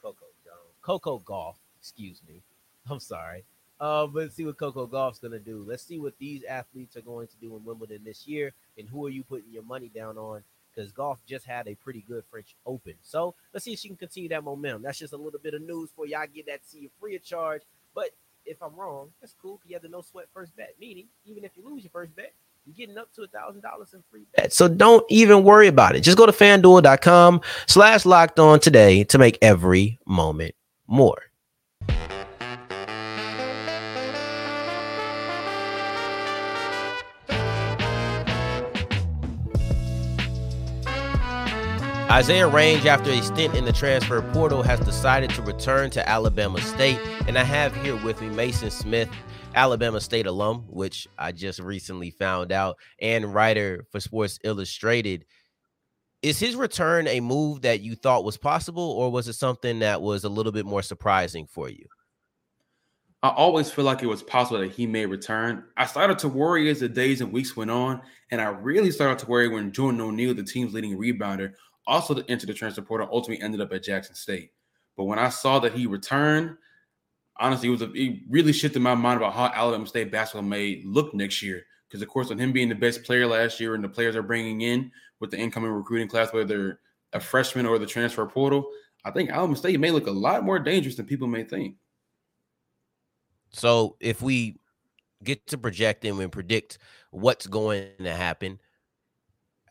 Coco 0.02 0.26
Jones. 0.44 0.74
Coco 0.82 1.18
Gauff, 1.18 1.56
excuse 1.80 2.20
me. 2.26 2.42
I'm 2.90 3.00
sorry. 3.00 3.44
Uh, 3.80 4.06
but 4.06 4.24
let's 4.24 4.34
see 4.34 4.44
what 4.44 4.58
Coco 4.58 4.86
Gauff's 4.86 5.18
gonna 5.18 5.38
do. 5.38 5.64
Let's 5.66 5.84
see 5.84 5.98
what 5.98 6.18
these 6.18 6.42
athletes 6.44 6.96
are 6.96 7.00
going 7.02 7.28
to 7.28 7.36
do 7.40 7.56
in 7.56 7.64
Wimbledon 7.64 8.02
this 8.04 8.26
year, 8.26 8.52
and 8.76 8.88
who 8.88 9.06
are 9.06 9.10
you 9.10 9.22
putting 9.22 9.52
your 9.52 9.62
money 9.62 9.90
down 9.94 10.18
on? 10.18 10.42
Because 10.74 10.92
Gauff 10.92 11.18
just 11.26 11.44
had 11.44 11.66
a 11.66 11.74
pretty 11.74 12.04
good 12.06 12.24
French 12.30 12.54
Open. 12.66 12.94
So 13.02 13.34
let's 13.52 13.64
see 13.64 13.72
if 13.72 13.78
she 13.80 13.88
can 13.88 13.96
continue 13.96 14.28
that 14.30 14.44
momentum. 14.44 14.82
That's 14.82 14.98
just 14.98 15.12
a 15.12 15.16
little 15.16 15.40
bit 15.40 15.54
of 15.54 15.62
news 15.62 15.90
for 15.94 16.06
y'all. 16.06 16.26
Get 16.32 16.46
that 16.46 16.60
to 16.70 16.78
you 16.78 16.88
free 17.00 17.16
of 17.16 17.24
charge. 17.24 17.62
But 17.94 18.10
if 18.46 18.62
I'm 18.62 18.74
wrong, 18.76 19.10
that's 19.20 19.34
cool. 19.40 19.60
You 19.66 19.74
have 19.74 19.82
the 19.82 19.88
no 19.88 20.02
sweat 20.02 20.26
first 20.32 20.56
bet. 20.56 20.74
Meaning, 20.80 21.06
even 21.24 21.44
if 21.44 21.52
you 21.56 21.64
lose 21.68 21.82
your 21.82 21.90
first 21.90 22.14
bet, 22.14 22.32
you're 22.64 22.74
getting 22.74 22.98
up 22.98 23.12
to 23.14 23.22
a 23.22 23.26
thousand 23.26 23.62
dollars 23.62 23.94
in 23.94 24.02
free 24.10 24.26
bets. 24.36 24.56
So 24.56 24.68
don't 24.68 25.04
even 25.08 25.42
worry 25.42 25.68
about 25.68 25.96
it. 25.96 26.00
Just 26.00 26.18
go 26.18 26.26
to 26.26 26.32
fanduel.com 26.32 27.40
slash 27.66 28.04
locked 28.04 28.38
on 28.38 28.60
today 28.60 29.04
to 29.04 29.18
make 29.18 29.38
every 29.42 29.98
moment 30.06 30.54
more. 30.86 31.27
Isaiah 42.10 42.48
Range, 42.48 42.86
after 42.86 43.10
a 43.10 43.20
stint 43.20 43.54
in 43.54 43.66
the 43.66 43.72
transfer 43.72 44.22
portal, 44.32 44.62
has 44.62 44.80
decided 44.80 45.28
to 45.30 45.42
return 45.42 45.90
to 45.90 46.08
Alabama 46.08 46.58
State. 46.62 46.98
And 47.26 47.36
I 47.36 47.44
have 47.44 47.76
here 47.76 47.96
with 48.02 48.22
me 48.22 48.30
Mason 48.30 48.70
Smith, 48.70 49.10
Alabama 49.54 50.00
State 50.00 50.26
alum, 50.26 50.64
which 50.70 51.06
I 51.18 51.32
just 51.32 51.60
recently 51.60 52.10
found 52.10 52.50
out, 52.50 52.78
and 52.98 53.34
writer 53.34 53.84
for 53.92 54.00
Sports 54.00 54.38
Illustrated. 54.42 55.26
is 56.22 56.38
his 56.38 56.56
return 56.56 57.06
a 57.06 57.20
move 57.20 57.60
that 57.62 57.80
you 57.80 57.94
thought 57.94 58.24
was 58.24 58.38
possible, 58.38 58.90
or 58.90 59.10
was 59.10 59.28
it 59.28 59.34
something 59.34 59.80
that 59.80 60.00
was 60.00 60.24
a 60.24 60.30
little 60.30 60.52
bit 60.52 60.64
more 60.64 60.82
surprising 60.82 61.46
for 61.46 61.68
you? 61.68 61.84
I 63.22 63.30
always 63.30 63.70
feel 63.70 63.84
like 63.84 64.02
it 64.02 64.06
was 64.06 64.22
possible 64.22 64.60
that 64.60 64.70
he 64.70 64.86
may 64.86 65.04
return. 65.04 65.64
I 65.76 65.86
started 65.86 66.20
to 66.20 66.28
worry 66.28 66.70
as 66.70 66.80
the 66.80 66.88
days 66.88 67.20
and 67.20 67.32
weeks 67.32 67.56
went 67.56 67.70
on, 67.70 68.00
and 68.30 68.40
I 68.40 68.46
really 68.46 68.92
started 68.92 69.18
to 69.18 69.26
worry 69.26 69.48
when 69.48 69.72
Jordan 69.72 70.00
O'Neal, 70.00 70.34
the 70.34 70.44
team's 70.44 70.72
leading 70.72 70.96
rebounder, 70.96 71.52
also 71.88 72.14
entered 72.28 72.48
the 72.48 72.54
transfer 72.54 72.82
portal, 72.82 73.08
ultimately 73.10 73.42
ended 73.42 73.60
up 73.60 73.72
at 73.72 73.82
Jackson 73.82 74.14
State. 74.14 74.52
But 74.96 75.04
when 75.04 75.18
I 75.18 75.28
saw 75.30 75.58
that 75.60 75.72
he 75.72 75.86
returned, 75.86 76.56
honestly, 77.38 77.68
it 77.68 77.72
was 77.72 77.82
a, 77.82 77.92
it 77.92 78.20
really 78.28 78.52
shifted 78.52 78.80
my 78.80 78.94
mind 78.94 79.16
about 79.16 79.32
how 79.32 79.46
Alabama 79.46 79.86
State 79.86 80.12
basketball 80.12 80.42
may 80.42 80.82
look 80.84 81.14
next 81.14 81.42
year. 81.42 81.64
Because 81.88 82.02
of 82.02 82.08
course, 82.08 82.28
with 82.28 82.38
him 82.38 82.52
being 82.52 82.68
the 82.68 82.74
best 82.74 83.04
player 83.04 83.26
last 83.26 83.58
year 83.60 83.74
and 83.74 83.82
the 83.82 83.88
players 83.88 84.14
are 84.14 84.22
bringing 84.22 84.60
in 84.60 84.92
with 85.20 85.30
the 85.30 85.38
incoming 85.38 85.70
recruiting 85.70 86.08
class, 86.08 86.32
whether 86.32 86.80
a 87.12 87.20
freshman 87.20 87.64
or 87.64 87.78
the 87.78 87.86
transfer 87.86 88.26
portal, 88.26 88.68
I 89.04 89.10
think 89.10 89.30
Alabama 89.30 89.56
State 89.56 89.80
may 89.80 89.90
look 89.90 90.06
a 90.06 90.12
lot 90.12 90.44
more 90.44 90.58
dangerous 90.58 90.96
than 90.96 91.06
people 91.06 91.28
may 91.28 91.44
think. 91.44 91.76
So 93.50 93.96
if 94.00 94.20
we 94.20 94.58
get 95.24 95.46
to 95.46 95.58
projecting 95.58 96.20
and 96.20 96.30
predict 96.30 96.78
what's 97.10 97.46
going 97.46 97.88
to 98.02 98.14
happen, 98.14 98.60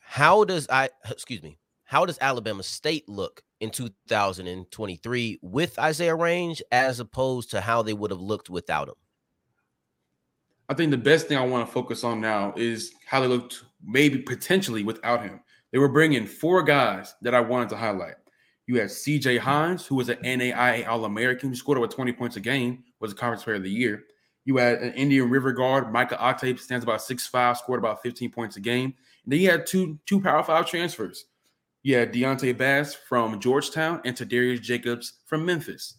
how 0.01 0.43
does 0.43 0.67
I 0.69 0.89
excuse 1.09 1.43
me, 1.43 1.59
how 1.87 2.05
does 2.05 2.17
Alabama 2.19 2.63
State 2.63 3.07
look 3.07 3.41
in 3.61 3.71
2023 3.71 5.39
with 5.41 5.79
Isaiah 5.79 6.15
Range 6.15 6.61
as 6.69 6.99
opposed 6.99 7.49
to 7.51 7.61
how 7.61 7.81
they 7.81 7.93
would 7.93 8.11
have 8.11 8.19
looked 8.19 8.49
without 8.49 8.89
him? 8.89 8.95
I 10.67 10.73
think 10.73 10.91
the 10.91 10.97
best 10.97 11.27
thing 11.27 11.37
I 11.37 11.45
want 11.45 11.65
to 11.65 11.73
focus 11.73 12.03
on 12.03 12.19
now 12.19 12.53
is 12.57 12.91
how 13.05 13.21
they 13.21 13.27
looked 13.27 13.63
maybe 13.81 14.19
potentially 14.19 14.83
without 14.83 15.23
him. 15.23 15.39
They 15.71 15.77
were 15.77 15.87
bringing 15.87 16.25
four 16.25 16.61
guys 16.61 17.15
that 17.21 17.33
I 17.33 17.39
wanted 17.39 17.69
to 17.69 17.77
highlight. 17.77 18.15
You 18.65 18.81
had 18.81 18.89
CJ 18.89 19.39
Hines, 19.39 19.85
who 19.85 19.95
was 19.95 20.09
an 20.09 20.17
NAIA 20.17 20.85
All 20.89 21.05
American, 21.05 21.47
who 21.47 21.55
scored 21.55 21.77
over 21.77 21.87
20 21.87 22.11
points 22.11 22.35
a 22.35 22.41
game, 22.41 22.83
was 22.99 23.13
a 23.13 23.15
conference 23.15 23.45
player 23.45 23.55
of 23.55 23.63
the 23.63 23.69
year. 23.69 24.03
You 24.43 24.57
had 24.57 24.79
an 24.79 24.91
Indian 24.95 25.29
River 25.29 25.53
guard, 25.53 25.93
Micah 25.93 26.19
Octave, 26.19 26.59
stands 26.59 26.83
about 26.83 26.99
6'5, 26.99 27.55
scored 27.55 27.79
about 27.79 28.03
15 28.03 28.29
points 28.29 28.57
a 28.57 28.59
game. 28.59 28.93
And 29.23 29.31
then 29.31 29.39
you 29.39 29.49
had 29.49 29.65
two, 29.65 29.97
two 30.05 30.19
Power 30.19 30.43
Five 30.43 30.65
transfers. 30.65 31.23
You 31.87 31.95
had 31.95 32.11
Deonte 32.11 32.57
Bass 32.57 32.93
from 32.93 33.39
Georgetown 33.39 34.01
and 34.03 34.13
Tadarius 34.13 34.61
Jacobs 34.61 35.21
from 35.25 35.45
Memphis. 35.45 35.93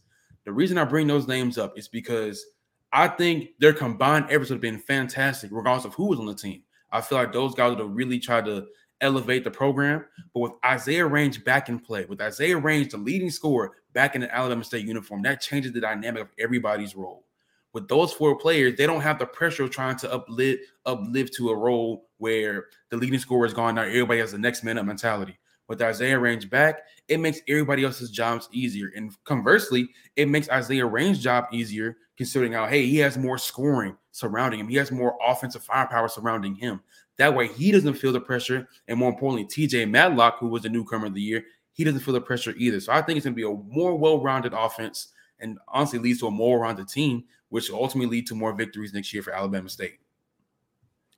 The 0.45 0.53
reason 0.53 0.77
I 0.77 0.85
bring 0.85 1.07
those 1.07 1.27
names 1.27 1.57
up 1.57 1.79
is 1.79 1.89
because 1.89 2.45
I 2.93 3.09
think 3.09 3.53
their 3.59 3.73
combined 3.73 4.27
efforts 4.29 4.51
have 4.51 4.61
been 4.61 4.81
fantastic, 4.81 5.49
regardless 5.51 5.87
of 5.87 5.95
who 5.95 6.09
was 6.09 6.19
on 6.19 6.27
the 6.27 6.35
team. 6.35 6.63
I 6.93 7.01
feel 7.01 7.17
like 7.17 7.33
those 7.33 7.55
guys 7.55 7.71
would 7.71 7.79
have 7.79 7.97
really 7.97 8.19
tried 8.19 8.45
to 8.45 8.67
elevate 9.01 9.45
the 9.45 9.51
program. 9.51 10.05
But 10.35 10.41
with 10.41 10.53
Isaiah 10.63 11.07
Range 11.07 11.43
back 11.43 11.71
in 11.71 11.79
play, 11.79 12.05
with 12.05 12.21
Isaiah 12.21 12.59
Range, 12.59 12.91
the 12.91 12.99
leading 12.99 13.31
scorer, 13.31 13.73
back 13.95 14.15
in 14.15 14.21
the 14.21 14.35
Alabama 14.37 14.65
State 14.65 14.85
uniform, 14.85 15.23
that 15.23 15.41
changes 15.41 15.73
the 15.73 15.81
dynamic 15.81 16.21
of 16.21 16.29
everybody's 16.39 16.97
role. 16.97 17.25
With 17.73 17.89
those 17.89 18.13
four 18.13 18.37
players, 18.37 18.77
they 18.77 18.85
don't 18.85 19.01
have 19.01 19.19
the 19.19 19.25
pressure 19.25 19.65
of 19.65 19.71
trying 19.71 19.97
to 20.01 20.13
uplift, 20.13 20.65
uplift 20.85 21.33
to 21.37 21.49
a 21.49 21.57
role 21.57 22.11
where 22.19 22.67
the 22.91 22.99
leading 22.99 23.21
scorer 23.21 23.47
is 23.47 23.55
gone 23.55 23.77
now. 23.77 23.85
Everybody 23.85 24.21
has 24.21 24.33
the 24.33 24.39
next 24.39 24.63
man 24.65 24.77
up 24.77 24.85
mentality 24.85 25.39
with 25.69 25.83
Isaiah 25.83 26.19
Range 26.19 26.49
back, 26.49 26.81
it 27.09 27.21
makes 27.21 27.41
everybody 27.47 27.85
else's 27.85 28.11
jobs 28.11 28.49
easier. 28.53 28.91
And 28.97 29.13
conversely, 29.25 29.89
it 30.17 30.29
makes 30.29 30.49
Isaiah 30.49 30.87
Range's 30.87 31.23
job 31.23 31.47
easier, 31.53 31.99
considering 32.17 32.53
how, 32.53 32.67
hey, 32.67 32.87
he 32.87 32.97
has 32.99 33.19
more 33.19 33.39
scoring 33.39 33.97
surrounding 34.11 34.61
him. 34.61 34.69
He 34.69 34.77
has 34.77 34.91
more 34.91 35.17
offensive 35.25 35.63
firepower 35.63 36.09
surrounding 36.09 36.55
him. 36.55 36.81
That 37.19 37.35
way, 37.35 37.49
he 37.49 37.71
doesn't 37.71 37.95
feel 37.95 38.13
the 38.13 38.21
pressure. 38.21 38.67
And 38.89 38.99
more 38.99 39.11
importantly, 39.11 39.47
TJ 39.47 39.91
Matlock, 39.91 40.39
who 40.39 40.49
was 40.49 40.63
the 40.63 40.69
newcomer 40.69 41.07
of 41.07 41.15
the 41.15 41.21
year, 41.21 41.45
he 41.73 41.85
doesn't 41.85 42.01
feel 42.01 42.15
the 42.15 42.21
pressure 42.21 42.55
either. 42.57 42.81
So 42.81 42.93
I 42.93 43.03
think 43.03 43.19
it's 43.19 43.25
going 43.25 43.35
to 43.35 43.37
be 43.37 43.45
a 43.45 43.73
more 43.73 43.97
well 43.97 44.21
rounded 44.21 44.53
offense 44.55 45.09
and 45.39 45.59
honestly 45.69 45.99
leads 45.99 46.21
to 46.21 46.27
a 46.27 46.31
more 46.31 46.61
rounded 46.61 46.89
team, 46.89 47.25
which 47.51 47.71
will 47.71 47.81
ultimately 47.81 48.17
lead 48.17 48.27
to 48.29 48.35
more 48.35 48.53
victories 48.53 48.93
next 48.93 49.13
year 49.13 49.23
for 49.23 49.33
Alabama 49.33 49.69
State. 49.69 49.99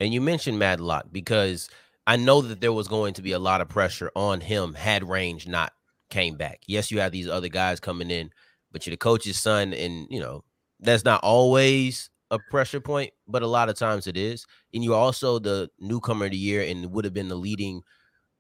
And 0.01 0.13
you 0.13 0.21
mentioned 0.21 0.59
Matlock 0.59 1.07
because– 1.13 1.71
I 2.07 2.17
know 2.17 2.41
that 2.43 2.61
there 2.61 2.73
was 2.73 2.89
going 2.89 3.15
to 3.15 3.23
be 3.23 3.33
a 3.33 3.39
lot 3.39 3.61
of 3.61 3.69
pressure 3.69 4.11
on 4.17 4.41
him 4.41 4.75
had 4.75 5.09
range 5.09 5.47
not 5.47 5.73
came 6.11 6.37
back. 6.37 6.61
Yes, 6.67 6.91
you 6.91 7.01
have 7.01 7.13
these 7.13 7.29
other 7.29 7.49
guys 7.49 7.81
coming 7.81 8.11
in, 8.11 8.31
but 8.73 8.87
you're 8.87 8.93
the 8.93 8.99
coach's 8.99 9.39
son, 9.39 9.73
and 9.73 10.07
you 10.11 10.21
know 10.21 10.45
that's 10.81 11.05
not 11.05 11.23
always 11.23 12.11
a 12.31 12.39
pressure 12.51 12.81
point, 12.81 13.13
but 13.27 13.43
a 13.43 13.47
lot 13.47 13.69
of 13.69 13.79
times 13.79 14.07
it 14.07 14.17
is. 14.17 14.47
And 14.73 14.85
you're 14.85 14.95
also 14.95 15.39
the 15.39 15.69
newcomer 15.79 16.27
of 16.27 16.31
the 16.31 16.37
year 16.37 16.63
and 16.63 16.93
would 16.93 17.05
have 17.05 17.15
been 17.15 17.29
the 17.29 17.35
leading, 17.35 17.83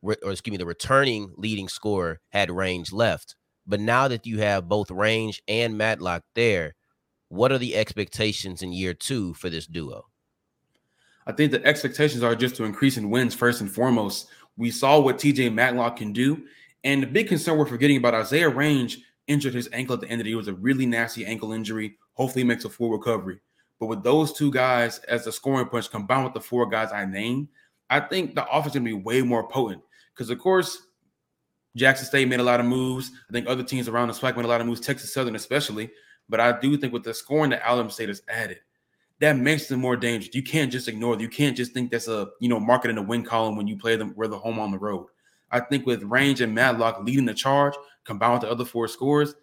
or 0.03 0.13
excuse 0.13 0.53
me, 0.53 0.57
the 0.57 0.67
returning 0.67 1.33
leading 1.37 1.69
scorer 1.69 2.21
had 2.31 2.51
range 2.51 2.93
left. 2.93 3.37
But 3.67 3.81
now 3.81 4.09
that 4.09 4.27
you 4.27 4.39
have 4.39 4.69
both 4.69 4.91
range 4.91 5.43
and 5.49 5.77
Matlock 5.77 6.23
there, 6.35 6.75
what 7.29 7.53
are 7.53 7.59
the 7.59 7.77
expectations 7.77 8.63
in 8.63 8.73
year 8.73 8.95
two 8.95 9.35
for 9.35 9.51
this 9.51 9.67
duo? 9.67 10.10
I 11.31 11.33
think 11.33 11.53
the 11.53 11.65
expectations 11.65 12.25
are 12.25 12.35
just 12.35 12.57
to 12.57 12.65
increase 12.65 12.97
in 12.97 13.09
wins 13.09 13.37
first 13.37 13.61
and 13.61 13.71
foremost. 13.71 14.27
We 14.57 14.73
saw 14.73 14.99
what 14.99 15.19
TJ 15.19 15.55
Matlock 15.55 15.97
can 15.99 16.13
do. 16.13 16.43
And 16.83 17.05
the 17.05 17.07
big 17.07 17.29
concern 17.29 17.57
we're 17.57 17.67
forgetting 17.67 17.99
about 17.99 18.15
Isaiah 18.15 18.49
Range 18.49 18.99
injured 19.29 19.55
his 19.55 19.69
ankle 19.73 19.95
at 19.95 20.01
the 20.01 20.09
end 20.09 20.21
of 20.21 20.25
the 20.25 20.31
year. 20.31 20.39
It 20.39 20.39
was 20.39 20.49
a 20.49 20.55
really 20.55 20.87
nasty 20.87 21.25
ankle 21.25 21.53
injury. 21.53 21.97
Hopefully, 22.15 22.43
makes 22.43 22.65
a 22.65 22.69
full 22.69 22.91
recovery. 22.91 23.39
But 23.79 23.87
with 23.87 24.03
those 24.03 24.33
two 24.33 24.51
guys 24.51 24.99
as 25.07 25.25
the 25.25 25.31
scoring 25.31 25.69
punch 25.69 25.89
combined 25.89 26.25
with 26.25 26.35
the 26.35 26.41
four 26.41 26.69
guys 26.69 26.91
I 26.91 27.05
named, 27.05 27.47
I 27.89 28.01
think 28.01 28.35
the 28.35 28.45
offense 28.47 28.75
is 28.75 28.81
going 28.81 28.87
to 28.87 28.97
be 28.97 29.01
way 29.01 29.23
more 29.23 29.47
potent. 29.47 29.83
Because, 30.13 30.31
of 30.31 30.41
course, 30.41 30.89
Jackson 31.77 32.07
State 32.07 32.27
made 32.27 32.41
a 32.41 32.43
lot 32.43 32.59
of 32.59 32.67
moves. 32.67 33.13
I 33.29 33.33
think 33.33 33.47
other 33.47 33.63
teams 33.63 33.87
around 33.87 34.09
the 34.09 34.15
SWAC 34.15 34.35
made 34.35 34.47
a 34.47 34.49
lot 34.49 34.61
of 34.61 34.67
moves, 34.67 34.81
Texas 34.81 35.15
Southern 35.15 35.37
especially. 35.37 35.93
But 36.29 36.41
I 36.41 36.59
do 36.59 36.77
think 36.77 36.93
with 36.93 37.05
the 37.05 37.15
scoring 37.15 37.51
that 37.51 37.65
Alabama 37.65 37.93
State 37.93 38.09
has 38.09 38.23
added, 38.29 38.59
that 39.21 39.37
makes 39.37 39.67
them 39.67 39.81
more 39.81 39.97
dangerous. 39.97 40.35
You 40.35 40.43
can't 40.43 40.73
just 40.73 40.89
ignore 40.89 41.15
them. 41.15 41.21
You 41.21 41.29
can't 41.29 41.57
just 41.57 41.73
think 41.73 41.91
that's 41.91 42.09
a 42.09 42.29
you 42.41 42.49
know 42.49 42.59
market 42.59 42.89
in 42.89 42.97
the 42.97 43.03
win 43.03 43.23
column 43.23 43.57
when 43.57 43.69
you 43.69 43.77
play 43.77 43.97
them 43.97 44.13
where 44.15 44.29
the 44.29 44.39
home 44.39 44.59
on 44.59 44.71
the 44.71 44.79
road. 44.79 45.07
I 45.51 45.61
think 45.61 45.87
with 45.87 46.03
Range 46.05 46.41
and 46.41 46.55
Matlock 46.55 47.03
leading 47.05 47.27
the 47.27 47.35
charge, 47.35 47.75
combined 48.05 48.35
with 48.35 48.43
the 48.43 48.51
other 48.51 48.65
four 48.65 48.89
scores, 48.89 49.35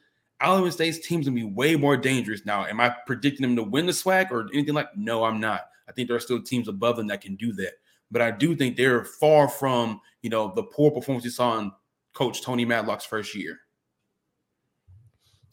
Alabama 0.41 0.71
State's 0.71 1.05
team's 1.05 1.27
gonna 1.27 1.35
be 1.35 1.43
way 1.43 1.75
more 1.75 1.95
dangerous. 1.95 2.45
Now, 2.45 2.65
am 2.65 2.79
I 2.79 2.95
predicting 3.05 3.43
them 3.43 3.55
to 3.55 3.63
win 3.63 3.85
the 3.85 3.91
SWAC 3.91 4.31
or 4.31 4.47
anything 4.53 4.73
like? 4.73 4.89
No, 4.95 5.23
I'm 5.23 5.39
not. 5.39 5.67
I 5.87 5.91
think 5.91 6.07
there 6.07 6.17
are 6.17 6.21
still 6.21 6.41
teams 6.41 6.67
above 6.67 6.97
them 6.97 7.07
that 7.07 7.21
can 7.21 7.35
do 7.35 7.53
that. 7.53 7.73
But 8.09 8.21
I 8.21 8.31
do 8.31 8.55
think 8.55 8.77
they're 8.77 9.05
far 9.05 9.47
from 9.47 10.01
you 10.23 10.31
know 10.31 10.53
the 10.55 10.63
poor 10.63 10.89
performance 10.89 11.23
you 11.23 11.31
saw 11.31 11.59
in 11.59 11.71
Coach 12.13 12.41
Tony 12.41 12.65
Matlock's 12.65 13.05
first 13.05 13.35
year. 13.35 13.59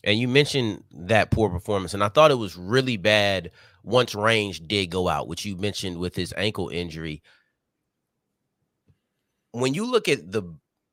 And 0.03 0.19
you 0.19 0.29
mentioned 0.29 0.85
that 0.93 1.31
poor 1.31 1.49
performance, 1.49 1.95
and 1.95 2.05
I 2.05 2.09
thought 2.09 2.31
it 2.31 2.35
was 2.35 2.57
really 2.57 2.99
bad 2.99 3.51
once 3.85 4.15
range 4.15 4.67
did 4.67 4.87
go 4.87 5.09
out, 5.09 5.29
which 5.29 5.45
you 5.45 5.57
mentioned 5.57 5.99
with 5.99 6.17
his 6.17 6.35
ankle 6.37 6.71
injury. 6.71 7.23
When 9.53 9.75
you 9.75 9.85
look 9.85 10.09
at 10.09 10.33
the 10.33 10.43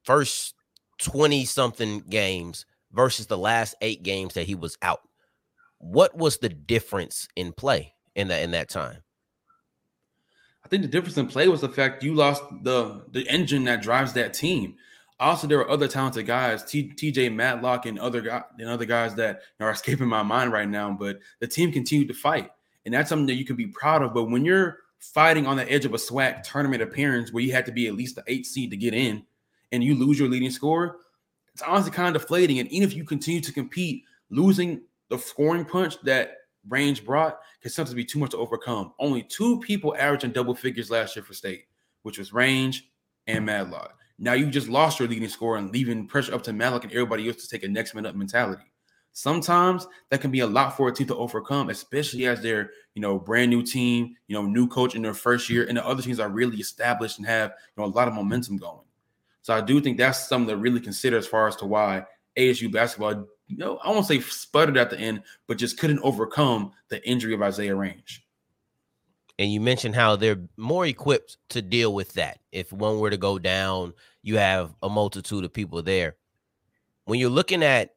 first 0.03 0.53
20 0.99 1.45
something 1.45 1.99
games 2.01 2.65
versus 2.91 3.27
the 3.27 3.37
last 3.37 3.75
eight 3.81 4.03
games 4.03 4.35
that 4.35 4.45
he 4.45 4.55
was 4.55 4.77
out, 4.81 5.01
what 5.79 6.15
was 6.15 6.37
the 6.37 6.49
difference 6.49 7.27
in 7.35 7.53
play 7.53 7.95
in 8.15 8.27
that 8.27 8.43
in 8.43 8.51
that 8.51 8.69
time? 8.69 8.97
I 10.63 10.67
think 10.67 10.83
the 10.83 10.89
difference 10.89 11.17
in 11.17 11.27
play 11.27 11.47
was 11.47 11.61
the 11.61 11.69
fact 11.69 12.03
you 12.03 12.13
lost 12.13 12.43
the 12.61 13.03
the 13.11 13.27
engine 13.27 13.63
that 13.63 13.81
drives 13.81 14.13
that 14.13 14.33
team. 14.33 14.75
Also, 15.19 15.47
there 15.47 15.59
were 15.59 15.69
other 15.69 15.87
talented 15.87 16.25
guys, 16.25 16.63
TJ 16.63 17.33
Matlock 17.33 17.85
and 17.85 17.99
other 17.99 18.21
guys 18.21 18.43
and 18.59 18.67
other 18.67 18.85
guys 18.85 19.15
that 19.15 19.41
are 19.59 19.71
escaping 19.71 20.07
my 20.07 20.23
mind 20.23 20.51
right 20.51 20.69
now. 20.69 20.91
But 20.91 21.19
the 21.39 21.47
team 21.47 21.71
continued 21.71 22.09
to 22.09 22.13
fight, 22.13 22.51
and 22.85 22.93
that's 22.93 23.09
something 23.09 23.27
that 23.27 23.35
you 23.35 23.45
can 23.45 23.55
be 23.55 23.67
proud 23.67 24.01
of. 24.01 24.13
But 24.13 24.25
when 24.25 24.45
you're 24.45 24.77
fighting 24.99 25.47
on 25.47 25.57
the 25.57 25.71
edge 25.71 25.85
of 25.85 25.93
a 25.93 25.97
SWAC 25.97 26.43
tournament 26.43 26.81
appearance 26.81 27.31
where 27.31 27.43
you 27.43 27.51
had 27.51 27.65
to 27.65 27.71
be 27.71 27.87
at 27.87 27.95
least 27.95 28.15
the 28.15 28.23
eight 28.27 28.45
seed 28.45 28.71
to 28.71 28.77
get 28.77 28.93
in, 28.93 29.23
and 29.71 29.83
you 29.83 29.95
lose 29.95 30.19
your 30.19 30.29
leading 30.29 30.51
scorer, 30.51 30.97
it's 31.53 31.61
honestly 31.61 31.91
kind 31.91 32.13
of 32.15 32.21
deflating. 32.21 32.59
And 32.59 32.69
even 32.71 32.87
if 32.87 32.95
you 32.95 33.03
continue 33.03 33.41
to 33.41 33.53
compete, 33.53 34.03
losing 34.29 34.81
the 35.09 35.17
scoring 35.17 35.65
punch 35.65 36.01
that 36.03 36.37
Range 36.69 37.03
brought 37.03 37.39
can 37.61 37.71
sometimes 37.71 37.95
be 37.95 38.05
too 38.05 38.19
much 38.19 38.31
to 38.31 38.37
overcome. 38.37 38.93
Only 38.99 39.23
two 39.23 39.59
people 39.61 39.95
averaging 39.97 40.31
double 40.31 40.53
figures 40.53 40.91
last 40.91 41.15
year 41.15 41.25
for 41.25 41.33
state, 41.33 41.65
which 42.03 42.19
was 42.19 42.33
Range 42.33 42.87
and 43.27 43.45
Matlock. 43.45 43.97
Now 44.19 44.33
you 44.33 44.45
just 44.45 44.67
lost 44.67 44.99
your 44.99 45.07
leading 45.07 45.27
scorer 45.27 45.57
and 45.57 45.71
leaving 45.71 46.07
pressure 46.07 46.35
up 46.35 46.43
to 46.43 46.53
Malik 46.53 46.83
and 46.83 46.91
everybody 46.91 47.27
else 47.27 47.37
to 47.37 47.49
take 47.49 47.63
a 47.63 47.67
next 47.67 47.95
man 47.95 48.05
up 48.05 48.15
mentality. 48.15 48.70
Sometimes 49.13 49.87
that 50.09 50.21
can 50.21 50.31
be 50.31 50.39
a 50.39 50.47
lot 50.47 50.77
for 50.77 50.87
a 50.87 50.93
team 50.93 51.07
to 51.07 51.15
overcome, 51.15 51.69
especially 51.69 52.25
as 52.27 52.41
they're, 52.41 52.71
you 52.95 53.01
know, 53.01 53.19
brand 53.19 53.49
new 53.49 53.61
team, 53.61 54.15
you 54.27 54.35
know, 54.35 54.43
new 54.43 54.67
coach 54.67 54.95
in 54.95 55.01
their 55.01 55.13
first 55.13 55.49
year, 55.49 55.65
and 55.67 55.77
the 55.77 55.85
other 55.85 56.01
teams 56.01 56.19
are 56.19 56.29
really 56.29 56.57
established 56.57 57.17
and 57.17 57.27
have, 57.27 57.51
you 57.75 57.83
know, 57.83 57.89
a 57.89 57.91
lot 57.91 58.07
of 58.07 58.13
momentum 58.13 58.57
going. 58.57 58.85
So 59.41 59.53
I 59.53 59.61
do 59.61 59.81
think 59.81 59.97
that's 59.97 60.27
something 60.27 60.47
to 60.47 60.55
really 60.55 60.79
consider 60.79 61.17
as 61.17 61.27
far 61.27 61.47
as 61.47 61.55
to 61.57 61.65
why 61.65 62.05
ASU 62.37 62.71
basketball, 62.71 63.27
you 63.47 63.57
know, 63.57 63.79
I 63.83 63.89
won't 63.89 64.05
say 64.05 64.19
sputtered 64.21 64.77
at 64.77 64.89
the 64.89 64.99
end, 64.99 65.23
but 65.47 65.57
just 65.57 65.77
couldn't 65.77 65.99
overcome 65.99 66.71
the 66.89 67.05
injury 67.07 67.33
of 67.33 67.41
Isaiah 67.41 67.75
Range. 67.75 68.25
And 69.39 69.51
you 69.51 69.59
mentioned 69.59 69.95
how 69.95 70.15
they're 70.15 70.39
more 70.55 70.85
equipped 70.85 71.37
to 71.49 71.61
deal 71.61 71.93
with 71.93 72.13
that. 72.13 72.39
If 72.51 72.71
one 72.71 72.99
were 72.99 73.09
to 73.09 73.17
go 73.17 73.39
down, 73.39 73.93
you 74.21 74.37
have 74.37 74.73
a 74.83 74.89
multitude 74.89 75.43
of 75.43 75.51
people 75.51 75.81
there. 75.81 76.15
When 77.05 77.19
you're 77.19 77.29
looking 77.29 77.63
at 77.63 77.95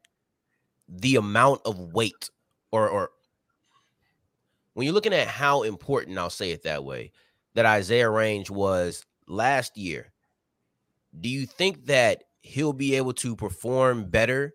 the 1.00 1.16
amount 1.16 1.60
of 1.64 1.78
weight 1.92 2.30
or 2.70 2.88
or 2.88 3.10
when 4.74 4.86
you're 4.86 4.94
looking 4.94 5.14
at 5.14 5.28
how 5.28 5.62
important, 5.62 6.18
I'll 6.18 6.30
say 6.30 6.50
it 6.50 6.64
that 6.64 6.84
way, 6.84 7.12
that 7.54 7.64
Isaiah 7.64 8.10
Range 8.10 8.50
was 8.50 9.04
last 9.28 9.76
year, 9.78 10.12
do 11.18 11.28
you 11.28 11.46
think 11.46 11.86
that 11.86 12.24
he'll 12.42 12.72
be 12.72 12.96
able 12.96 13.12
to 13.14 13.36
perform 13.36 14.10
better 14.10 14.54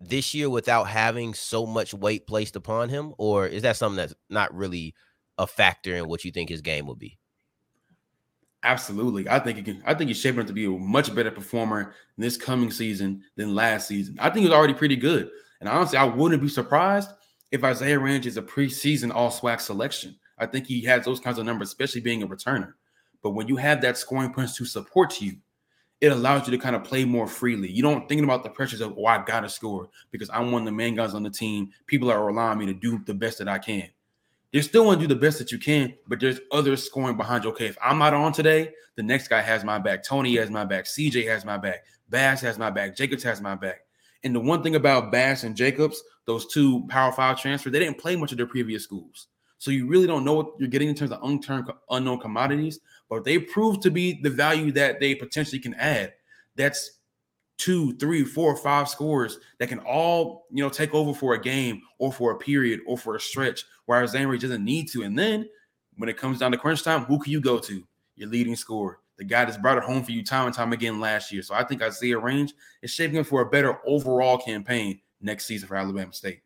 this 0.00 0.34
year 0.34 0.50
without 0.50 0.84
having 0.84 1.34
so 1.34 1.66
much 1.66 1.94
weight 1.94 2.26
placed 2.26 2.56
upon 2.56 2.88
him? 2.88 3.14
Or 3.16 3.46
is 3.46 3.62
that 3.62 3.76
something 3.76 3.96
that's 3.96 4.14
not 4.28 4.52
really 4.54 4.94
a 5.38 5.46
factor 5.46 5.94
in 5.94 6.08
what 6.08 6.24
you 6.24 6.32
think 6.32 6.48
his 6.48 6.60
game 6.60 6.86
will 6.86 6.96
be? 6.96 7.16
Absolutely. 8.62 9.28
I 9.28 9.38
think 9.38 9.56
he 9.56 9.62
can. 9.62 9.82
I 9.86 9.94
think 9.94 10.08
he's 10.08 10.20
shaping 10.20 10.40
up 10.40 10.46
to 10.48 10.52
be 10.52 10.66
a 10.66 10.70
much 10.70 11.14
better 11.14 11.30
performer 11.30 11.94
this 12.18 12.36
coming 12.36 12.70
season 12.70 13.22
than 13.36 13.54
last 13.54 13.88
season. 13.88 14.18
I 14.20 14.28
think 14.28 14.44
he's 14.44 14.54
already 14.54 14.74
pretty 14.74 14.96
good. 14.96 15.30
And 15.60 15.68
honestly, 15.68 15.98
I 15.98 16.04
wouldn't 16.04 16.42
be 16.42 16.48
surprised 16.48 17.10
if 17.52 17.64
Isaiah 17.64 17.98
Range 17.98 18.26
is 18.26 18.36
a 18.36 18.42
preseason 18.42 19.14
all 19.14 19.30
SWAC 19.30 19.60
selection. 19.60 20.16
I 20.38 20.46
think 20.46 20.66
he 20.66 20.82
has 20.84 21.04
those 21.04 21.20
kinds 21.20 21.38
of 21.38 21.44
numbers, 21.44 21.68
especially 21.68 22.00
being 22.00 22.22
a 22.22 22.28
returner. 22.28 22.72
But 23.22 23.30
when 23.30 23.48
you 23.48 23.56
have 23.56 23.82
that 23.82 23.98
scoring 23.98 24.32
punch 24.32 24.54
to 24.56 24.64
support 24.64 25.20
you, 25.20 25.36
it 26.00 26.12
allows 26.12 26.46
you 26.46 26.52
to 26.52 26.58
kind 26.58 26.74
of 26.74 26.82
play 26.82 27.04
more 27.04 27.26
freely. 27.26 27.70
You 27.70 27.82
don't 27.82 28.08
thinking 28.08 28.24
about 28.24 28.42
the 28.42 28.48
pressures 28.48 28.80
of, 28.80 28.94
oh, 28.96 29.04
I 29.04 29.22
gotta 29.22 29.50
score 29.50 29.90
because 30.10 30.30
I'm 30.30 30.50
one 30.50 30.62
of 30.62 30.66
the 30.66 30.72
main 30.72 30.94
guys 30.94 31.12
on 31.12 31.22
the 31.22 31.30
team. 31.30 31.70
People 31.86 32.10
are 32.10 32.38
on 32.38 32.58
me 32.58 32.66
to 32.66 32.72
do 32.72 33.00
the 33.04 33.12
best 33.12 33.38
that 33.38 33.48
I 33.48 33.58
can. 33.58 33.88
You 34.52 34.62
still 34.62 34.86
want 34.86 35.00
to 35.00 35.06
do 35.06 35.14
the 35.14 35.20
best 35.20 35.38
that 35.38 35.52
you 35.52 35.58
can, 35.58 35.94
but 36.08 36.18
there's 36.18 36.40
others 36.50 36.82
scoring 36.82 37.16
behind 37.16 37.44
you. 37.44 37.50
Okay, 37.50 37.66
if 37.66 37.78
I'm 37.82 37.98
not 37.98 38.14
on 38.14 38.32
today, 38.32 38.72
the 38.96 39.02
next 39.02 39.28
guy 39.28 39.40
has 39.42 39.62
my 39.62 39.78
back. 39.78 40.02
Tony 40.02 40.36
has 40.36 40.50
my 40.50 40.64
back. 40.64 40.86
CJ 40.86 41.28
has 41.28 41.44
my 41.44 41.56
back. 41.56 41.84
Bass 42.08 42.40
has 42.40 42.58
my 42.58 42.70
back. 42.70 42.96
Jacobs 42.96 43.22
has 43.22 43.40
my 43.40 43.54
back. 43.54 43.82
And 44.22 44.34
the 44.34 44.40
one 44.40 44.62
thing 44.62 44.74
about 44.74 45.10
Bass 45.10 45.44
and 45.44 45.56
Jacobs, 45.56 46.02
those 46.26 46.46
two 46.46 46.86
Power 46.88 47.12
Five 47.12 47.40
transfer, 47.40 47.70
they 47.70 47.78
didn't 47.78 47.98
play 47.98 48.16
much 48.16 48.32
of 48.32 48.38
their 48.38 48.46
previous 48.46 48.84
schools. 48.84 49.28
So 49.58 49.70
you 49.70 49.86
really 49.86 50.06
don't 50.06 50.24
know 50.24 50.34
what 50.34 50.52
you're 50.58 50.68
getting 50.68 50.88
in 50.88 50.94
terms 50.94 51.12
of 51.12 51.22
unknown 51.90 52.18
commodities, 52.18 52.80
but 53.08 53.24
they 53.24 53.38
prove 53.38 53.80
to 53.80 53.90
be 53.90 54.20
the 54.22 54.30
value 54.30 54.72
that 54.72 55.00
they 55.00 55.14
potentially 55.14 55.58
can 55.58 55.74
add. 55.74 56.14
That's 56.56 57.00
two, 57.58 57.94
three, 57.98 58.24
four, 58.24 58.56
five 58.56 58.88
scores 58.88 59.38
that 59.58 59.68
can 59.68 59.80
all, 59.80 60.46
you 60.50 60.62
know, 60.62 60.70
take 60.70 60.94
over 60.94 61.12
for 61.12 61.34
a 61.34 61.40
game 61.40 61.82
or 61.98 62.10
for 62.10 62.32
a 62.32 62.38
period 62.38 62.80
or 62.86 62.96
for 62.96 63.16
a 63.16 63.20
stretch, 63.20 63.64
whereas 63.84 64.14
Zanry 64.14 64.40
doesn't 64.40 64.64
need 64.64 64.88
to. 64.92 65.02
And 65.02 65.18
then 65.18 65.46
when 65.98 66.08
it 66.08 66.16
comes 66.16 66.38
down 66.38 66.52
to 66.52 66.58
crunch 66.58 66.82
time, 66.82 67.04
who 67.04 67.18
can 67.18 67.30
you 67.30 67.40
go 67.40 67.58
to? 67.58 67.84
Your 68.16 68.30
leading 68.30 68.56
scorer, 68.56 69.00
the 69.20 69.24
guy 69.24 69.44
that's 69.44 69.58
brought 69.58 69.76
it 69.76 69.84
home 69.84 70.02
for 70.02 70.12
you 70.12 70.24
time 70.24 70.46
and 70.46 70.54
time 70.54 70.72
again 70.72 70.98
last 70.98 71.30
year. 71.30 71.42
So 71.42 71.54
I 71.54 71.62
think 71.62 71.82
Isaiah 71.82 72.18
Range 72.18 72.50
is 72.80 72.90
shaping 72.90 73.18
up 73.18 73.26
for 73.26 73.42
a 73.42 73.50
better 73.50 73.78
overall 73.86 74.38
campaign 74.38 74.98
next 75.20 75.44
season 75.44 75.68
for 75.68 75.76
Alabama 75.76 76.10
State. 76.14 76.40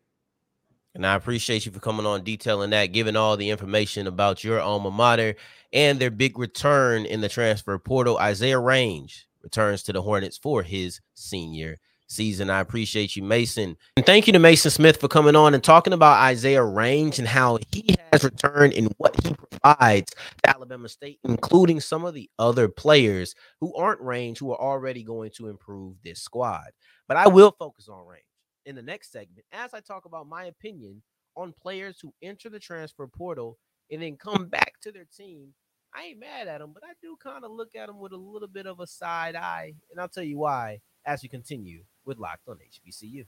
And 0.93 1.05
I 1.05 1.15
appreciate 1.15 1.65
you 1.65 1.71
for 1.71 1.79
coming 1.79 2.05
on 2.05 2.25
detailing 2.25 2.71
that, 2.71 2.87
giving 2.87 3.15
all 3.15 3.37
the 3.37 3.49
information 3.49 4.07
about 4.07 4.43
your 4.43 4.59
alma 4.59 4.91
mater 4.91 5.35
and 5.71 5.99
their 5.99 6.11
big 6.11 6.37
return 6.37 7.05
in 7.05 7.21
the 7.21 7.29
transfer 7.29 7.79
portal. 7.79 8.17
Isaiah 8.17 8.59
Range 8.59 9.25
returns 9.41 9.81
to 9.83 9.93
the 9.93 10.01
Hornets 10.01 10.37
for 10.37 10.61
his 10.61 10.99
senior 11.13 11.79
season. 12.07 12.49
I 12.49 12.59
appreciate 12.59 13.15
you, 13.15 13.23
Mason. 13.23 13.77
And 13.95 14.05
thank 14.05 14.27
you 14.27 14.33
to 14.33 14.39
Mason 14.39 14.69
Smith 14.69 14.97
for 14.99 15.07
coming 15.07 15.37
on 15.37 15.53
and 15.53 15.63
talking 15.63 15.93
about 15.93 16.21
Isaiah 16.21 16.63
Range 16.63 17.17
and 17.19 17.27
how 17.27 17.57
he 17.71 17.95
has 18.11 18.25
returned 18.25 18.73
and 18.73 18.93
what 18.97 19.15
he 19.23 19.33
provides 19.65 20.11
to 20.11 20.49
Alabama 20.49 20.89
State, 20.89 21.19
including 21.23 21.79
some 21.79 22.05
of 22.05 22.13
the 22.13 22.29
other 22.37 22.67
players 22.67 23.35
who 23.59 23.73
aren't 23.75 24.01
Range, 24.01 24.37
who 24.37 24.51
are 24.51 24.61
already 24.61 25.03
going 25.03 25.31
to 25.37 25.47
improve 25.47 25.95
this 26.03 26.21
squad. 26.21 26.69
But 27.07 27.17
I 27.17 27.27
will 27.27 27.55
focus 27.57 27.89
on 27.89 28.05
Range 28.05 28.23
in 28.65 28.75
the 28.75 28.81
next 28.81 29.11
segment 29.11 29.45
as 29.51 29.73
I 29.73 29.79
talk 29.79 30.05
about 30.05 30.27
my 30.27 30.45
opinion 30.45 31.01
on 31.35 31.53
players 31.61 31.99
who 32.01 32.13
enter 32.21 32.49
the 32.49 32.59
transfer 32.59 33.07
portal 33.07 33.57
and 33.91 34.01
then 34.01 34.17
come 34.17 34.47
back 34.47 34.73
to 34.81 34.91
their 34.91 35.07
team. 35.15 35.53
I 35.95 36.03
ain't 36.05 36.19
mad 36.19 36.47
at 36.47 36.59
them, 36.59 36.71
but 36.73 36.83
I 36.83 36.93
do 37.01 37.15
kind 37.21 37.45
of 37.45 37.51
look 37.51 37.75
at 37.75 37.87
them 37.87 37.99
with 37.99 38.11
a 38.11 38.17
little 38.17 38.47
bit 38.47 38.67
of 38.67 38.79
a 38.79 38.87
side 38.87 39.35
eye. 39.35 39.73
And 39.91 39.99
I'll 39.99 40.09
tell 40.09 40.23
you 40.23 40.37
why 40.37 40.81
as 41.05 41.23
we 41.23 41.29
continue 41.29 41.83
with 42.05 42.17
Locked 42.17 42.47
on 42.47 42.57
HBCU. 42.57 43.25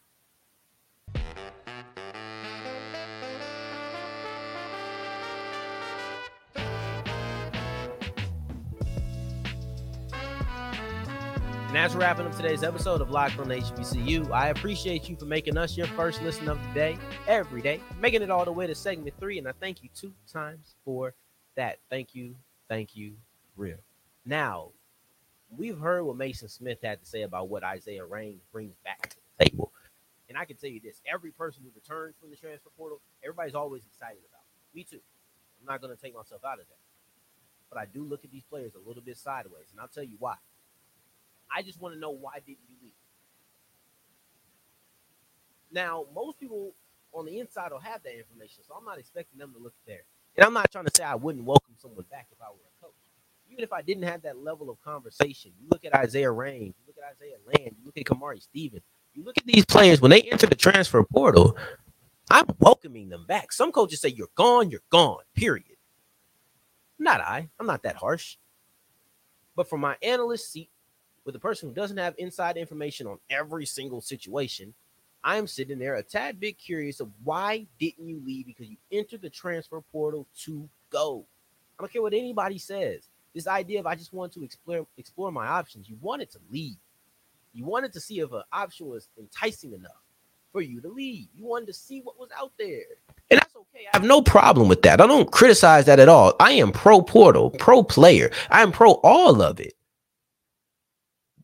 And 11.77 11.93
we're 11.93 11.99
wrapping 11.99 12.25
up 12.25 12.35
today's 12.35 12.63
episode 12.63 13.01
of 13.01 13.11
Locked 13.11 13.37
on 13.37 13.49
HBCU, 13.49 14.31
I 14.31 14.47
appreciate 14.47 15.07
you 15.07 15.15
for 15.15 15.25
making 15.25 15.59
us 15.59 15.77
your 15.77 15.85
first 15.85 16.23
listen 16.23 16.49
of 16.49 16.59
the 16.59 16.73
day, 16.73 16.97
every 17.27 17.61
day, 17.61 17.81
making 18.01 18.23
it 18.23 18.31
all 18.31 18.43
the 18.45 18.51
way 18.51 18.65
to 18.65 18.73
segment 18.73 19.13
three. 19.19 19.37
And 19.37 19.47
I 19.47 19.51
thank 19.51 19.83
you 19.83 19.89
two 19.95 20.11
times 20.27 20.73
for 20.83 21.13
that. 21.55 21.77
Thank 21.91 22.15
you. 22.15 22.33
Thank 22.67 22.95
you. 22.95 23.13
Real. 23.55 23.77
Now, 24.25 24.69
we've 25.55 25.77
heard 25.77 26.01
what 26.01 26.17
Mason 26.17 26.49
Smith 26.49 26.79
had 26.81 26.99
to 26.99 27.05
say 27.05 27.21
about 27.21 27.47
what 27.47 27.63
Isaiah 27.63 28.05
Range 28.05 28.41
brings 28.51 28.73
back 28.83 29.09
to 29.11 29.17
the 29.37 29.45
table. 29.45 29.71
And 30.29 30.37
I 30.37 30.45
can 30.45 30.57
tell 30.57 30.71
you 30.71 30.79
this 30.79 30.99
every 31.05 31.29
person 31.29 31.61
who 31.63 31.69
returns 31.75 32.15
from 32.19 32.31
the 32.31 32.37
transfer 32.37 32.71
portal, 32.75 33.01
everybody's 33.23 33.53
always 33.53 33.85
excited 33.85 34.23
about 34.27 34.41
it. 34.41 34.75
Me 34.75 34.83
too. 34.83 34.99
I'm 35.59 35.67
not 35.67 35.79
going 35.79 35.95
to 35.95 36.01
take 36.01 36.15
myself 36.15 36.41
out 36.43 36.59
of 36.59 36.65
that. 36.69 36.79
But 37.69 37.77
I 37.77 37.85
do 37.85 38.03
look 38.03 38.25
at 38.25 38.31
these 38.31 38.45
players 38.49 38.71
a 38.73 38.87
little 38.87 39.03
bit 39.03 39.17
sideways, 39.17 39.67
and 39.71 39.79
I'll 39.79 39.87
tell 39.87 40.03
you 40.03 40.15
why. 40.17 40.37
I 41.55 41.62
just 41.63 41.81
want 41.81 41.95
to 41.95 41.99
know 41.99 42.12
why 42.12 42.36
didn't 42.36 42.60
you 42.69 42.75
leave? 42.83 42.91
Now, 45.71 46.05
most 46.15 46.39
people 46.39 46.73
on 47.13 47.25
the 47.25 47.39
inside 47.39 47.71
will 47.71 47.79
have 47.79 48.03
that 48.03 48.17
information, 48.17 48.63
so 48.67 48.75
I'm 48.75 48.86
not 48.86 48.99
expecting 48.99 49.39
them 49.39 49.53
to 49.53 49.60
look 49.60 49.73
there. 49.86 50.03
And 50.36 50.45
I'm 50.45 50.53
not 50.53 50.71
trying 50.71 50.86
to 50.86 50.91
say 50.95 51.03
I 51.03 51.15
wouldn't 51.15 51.45
welcome 51.45 51.75
someone 51.77 52.05
back 52.12 52.27
if 52.31 52.38
I 52.41 52.49
were 52.49 52.55
a 52.55 52.86
coach. 52.86 52.93
Even 53.49 53.63
if 53.63 53.73
I 53.73 53.81
didn't 53.81 54.03
have 54.03 54.21
that 54.23 54.38
level 54.38 54.69
of 54.69 54.81
conversation, 54.81 55.51
you 55.60 55.67
look 55.71 55.86
at 55.86 55.95
Isaiah 55.95 56.31
Range, 56.31 56.75
you 56.77 56.83
look 56.88 56.97
at 56.97 57.15
Isaiah 57.15 57.38
Land, 57.47 57.75
you 57.79 57.86
look 57.86 57.97
at 57.97 58.03
Kamari 58.05 58.41
Stevens, 58.41 58.83
you 59.13 59.23
look 59.23 59.38
at 59.38 59.45
these 59.45 59.65
players 59.65 60.01
when 60.01 60.12
they 60.12 60.21
enter 60.23 60.47
the 60.47 60.55
transfer 60.55 61.03
portal, 61.03 61.57
I'm 62.29 62.45
welcoming 62.60 63.10
them 63.10 63.25
back. 63.27 63.51
Some 63.53 63.71
coaches 63.71 64.01
say 64.01 64.10
you're 64.10 64.29
gone, 64.36 64.69
you're 64.69 64.81
gone, 64.91 65.23
period. 65.36 65.77
Not 66.99 67.21
I. 67.21 67.49
I'm 67.60 67.67
not 67.67 67.83
that 67.83 67.95
harsh. 67.95 68.38
But 69.55 69.69
from 69.69 69.81
my 69.81 69.97
analyst 70.01 70.51
seat, 70.51 70.69
with 71.27 71.35
a 71.35 71.39
person 71.39 71.67
who 71.67 71.75
doesn't 71.75 71.97
have 71.97 72.15
inside 72.17 72.55
information 72.55 73.05
on 73.05 73.19
every 73.29 73.65
single 73.65 73.99
situation, 73.99 74.73
I 75.25 75.35
am 75.35 75.45
sitting 75.45 75.77
there 75.77 75.95
a 75.95 76.01
tad 76.01 76.39
bit 76.39 76.57
curious 76.57 77.01
of 77.01 77.11
why 77.25 77.67
didn't 77.79 78.07
you 78.07 78.21
leave? 78.25 78.45
Because 78.45 78.69
you 78.69 78.77
entered 78.93 79.21
the 79.21 79.29
transfer 79.29 79.81
portal 79.91 80.25
to 80.45 80.67
go. 80.89 81.25
I 81.77 81.83
don't 81.83 81.91
care 81.91 82.01
what 82.01 82.13
anybody 82.13 82.57
says. 82.57 83.09
This 83.35 83.45
idea 83.45 83.81
of 83.81 83.85
I 83.85 83.95
just 83.95 84.13
wanted 84.13 84.35
to 84.35 84.45
explore 84.45 84.87
explore 84.97 85.31
my 85.31 85.45
options. 85.45 85.89
You 85.89 85.97
wanted 86.01 86.31
to 86.31 86.39
leave. 86.49 86.77
You 87.53 87.65
wanted 87.65 87.91
to 87.93 87.99
see 87.99 88.21
if 88.21 88.31
an 88.31 88.43
option 88.53 88.87
was 88.87 89.09
enticing 89.19 89.73
enough 89.73 90.01
for 90.53 90.61
you 90.61 90.79
to 90.79 90.87
leave. 90.87 91.27
You 91.35 91.45
wanted 91.45 91.67
to 91.67 91.73
see 91.73 91.99
what 91.99 92.17
was 92.17 92.29
out 92.39 92.53
there. 92.57 92.85
And 93.29 93.41
that's 93.41 93.53
okay. 93.53 93.85
I 93.93 93.97
have 93.97 94.05
no 94.05 94.21
problem 94.21 94.69
with 94.69 94.81
that. 94.83 95.01
I 95.01 95.07
don't 95.07 95.29
criticize 95.29 95.85
that 95.85 95.99
at 95.99 96.07
all. 96.07 96.35
I 96.39 96.53
am 96.53 96.71
pro 96.71 97.01
portal, 97.01 97.49
pro 97.49 97.83
player. 97.83 98.31
I 98.49 98.61
am 98.61 98.71
pro 98.71 98.91
all 99.03 99.41
of 99.41 99.59
it 99.59 99.73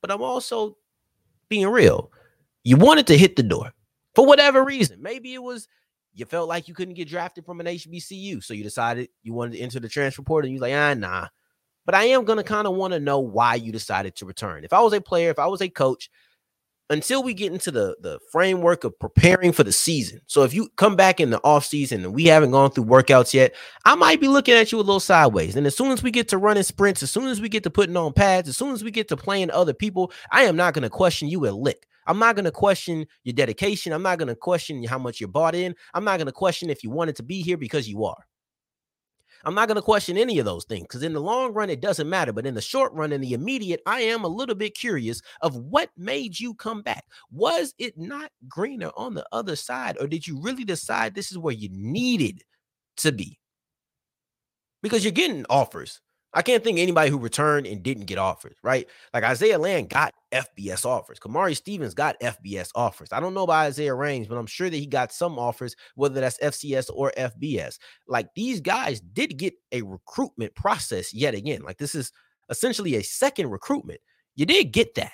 but 0.04 0.12
I'm 0.12 0.22
also 0.22 0.76
being 1.48 1.66
real. 1.68 2.12
You 2.66 2.76
wanted 2.76 3.08
to 3.08 3.18
hit 3.18 3.38
the 3.38 3.44
door 3.44 3.72
for 4.16 4.28
whatever 4.28 4.64
reason. 4.64 5.02
Maybe 5.02 5.34
it 5.34 5.42
was 5.42 5.70
you 6.14 6.26
felt 6.26 6.50
like 6.50 6.68
you 6.68 6.74
couldn't 6.74 6.94
get 6.96 7.08
drafted 7.08 7.46
from 7.46 7.62
an 7.62 7.68
HBCU, 7.68 8.44
so 8.44 8.54
you 8.54 8.64
decided 8.64 9.08
you 9.24 9.34
wanted 9.34 9.54
to 9.54 9.60
enter 9.60 9.80
the 9.80 9.88
transfer 9.88 10.22
portal, 10.22 10.48
and 10.48 10.56
you're 10.56 10.62
like, 10.62 10.76
ah, 10.76 10.94
nah. 10.94 11.28
But 11.86 11.96
I 11.96 12.04
am 12.04 12.26
gonna 12.26 12.44
kind 12.44 12.68
of 12.68 12.76
want 12.76 12.94
to 12.94 13.00
know 13.00 13.20
why 13.20 13.56
you 13.56 13.72
decided 13.72 14.16
to 14.18 14.26
return. 14.26 14.66
If 14.66 14.74
I 14.74 14.82
was 14.82 14.92
a 14.92 15.00
player, 15.00 15.30
if 15.30 15.40
I 15.40 15.48
was 15.48 15.62
a 15.62 15.70
coach, 15.70 16.10
until 16.90 17.24
we 17.24 17.34
get 17.34 17.52
into 17.52 17.72
the 17.72 17.96
the 18.02 18.20
framework 18.32 18.84
of 18.84 18.98
preparing 19.00 19.52
for 19.52 19.64
the 19.64 19.72
season. 19.72 20.22
So 20.28 20.44
if 20.44 20.54
you 20.54 20.70
come 20.76 20.96
back 20.96 21.20
in 21.20 21.30
the 21.30 21.42
off 21.44 21.66
season 21.66 22.04
and 22.04 22.14
we 22.14 22.26
haven't 22.26 22.52
gone 22.52 22.72
through 22.72 22.86
workouts 22.86 23.34
yet, 23.34 23.56
I 23.86 23.96
might 23.96 24.22
be 24.22 24.28
looking 24.28 24.56
at 24.56 24.72
you 24.72 24.78
a 24.78 24.82
little 24.82 25.00
sideways. 25.00 25.56
And 25.56 25.66
as 25.66 25.76
soon 25.76 25.92
as 25.92 26.04
we 26.04 26.12
get 26.12 26.28
to 26.30 26.38
running 26.38 26.64
sprints, 26.64 27.04
as 27.04 27.12
soon 27.12 27.28
as 27.28 27.42
we 27.42 27.50
get 27.50 27.64
to 27.64 27.70
putting 27.70 27.98
on 27.98 28.14
pads, 28.14 28.50
as 28.50 28.58
soon 28.58 28.74
as 28.74 28.84
we 28.84 28.92
get 28.92 29.08
to 29.10 29.18
playing 29.18 29.52
other 29.52 29.74
people, 29.74 30.12
I 30.32 30.44
am 30.44 30.56
not 30.56 30.74
going 30.74 30.84
to 30.84 30.90
question 30.90 31.28
you 31.28 31.48
a 31.48 31.52
lick. 31.52 31.88
I'm 32.06 32.20
not 32.20 32.36
going 32.36 32.46
to 32.46 32.52
question 32.52 33.08
your 33.24 33.34
dedication. 33.34 33.94
I'm 33.94 34.04
not 34.04 34.18
going 34.18 34.28
to 34.28 34.36
question 34.36 34.84
how 34.84 34.98
much 34.98 35.22
you're 35.22 35.30
bought 35.30 35.56
in. 35.56 35.76
I'm 35.94 36.04
not 36.04 36.18
going 36.18 36.28
to 36.28 36.34
question 36.34 36.70
if 36.70 36.84
you 36.84 36.90
wanted 36.90 37.16
to 37.18 37.24
be 37.24 37.42
here 37.42 37.58
because 37.58 37.88
you 37.88 38.04
are. 38.06 38.26
I'm 39.44 39.56
not 39.56 39.68
going 39.68 39.76
to 39.76 39.82
question 39.82 40.18
any 40.18 40.40
of 40.40 40.46
those 40.46 40.66
things 40.66 40.84
because 40.84 41.04
in 41.04 41.14
the 41.14 41.20
long 41.20 41.54
run, 41.54 41.70
it 41.70 41.82
doesn't 41.82 42.10
matter. 42.10 42.32
But 42.34 42.46
in 42.46 42.54
the 42.54 42.62
short 42.62 42.94
run, 42.94 43.12
in 43.12 43.22
the 43.22 43.34
immediate, 43.34 43.82
I 43.86 44.02
am 44.02 44.24
a 44.24 44.30
little 44.30 44.56
bit 44.56 44.76
curious 44.76 45.22
of 45.42 45.56
what 45.56 45.90
made 45.98 46.40
you 46.40 46.54
come 46.54 46.82
back. 46.82 47.06
Was 47.32 47.74
it 47.78 47.98
not 47.98 48.32
greener 48.48 48.92
on 48.96 49.14
the 49.14 49.26
other 49.32 49.56
side, 49.56 49.98
or 50.00 50.08
did 50.08 50.28
you 50.28 50.40
really 50.42 50.64
decide 50.64 51.14
this 51.14 51.32
is 51.32 51.38
where 51.38 51.54
you 51.54 51.70
needed 51.72 52.44
to 52.98 53.12
be? 53.12 53.38
because 54.84 55.04
you're 55.04 55.12
getting 55.12 55.46
offers. 55.50 56.00
I 56.34 56.42
can't 56.42 56.64
think 56.64 56.80
anybody 56.80 57.10
who 57.10 57.20
returned 57.20 57.68
and 57.68 57.84
didn't 57.84 58.06
get 58.06 58.18
offers, 58.18 58.56
right? 58.64 58.88
Like 59.14 59.24
Isaiah 59.24 59.60
Land 59.60 59.90
got 59.90 60.14
FBS 60.32 60.86
offers. 60.86 61.20
Kamari 61.20 61.56
Stevens 61.56 61.94
got 61.94 62.20
FBS 62.20 62.70
offers. 62.74 63.10
I 63.12 63.20
don't 63.20 63.34
know 63.36 63.44
about 63.44 63.68
Isaiah 63.68 63.94
Range, 63.94 64.28
but 64.28 64.38
I'm 64.38 64.48
sure 64.48 64.70
that 64.70 64.76
he 64.76 64.88
got 64.88 65.12
some 65.12 65.38
offers, 65.38 65.76
whether 65.96 66.20
that's 66.20 66.40
FCS 66.40 66.90
or 66.94 67.12
FBS. 67.18 67.78
Like 68.08 68.34
these 68.36 68.62
guys 68.62 69.00
did 69.00 69.38
get 69.38 69.54
a 69.72 69.84
recruitment 69.84 70.56
process 70.56 71.14
yet 71.14 71.36
again. 71.36 71.62
Like 71.62 71.78
this 71.78 71.94
is 71.94 72.12
essentially 72.50 72.96
a 72.96 73.04
second 73.04 73.52
recruitment. 73.52 74.00
You 74.36 74.46
did 74.46 74.72
get 74.72 74.96
that. 74.96 75.14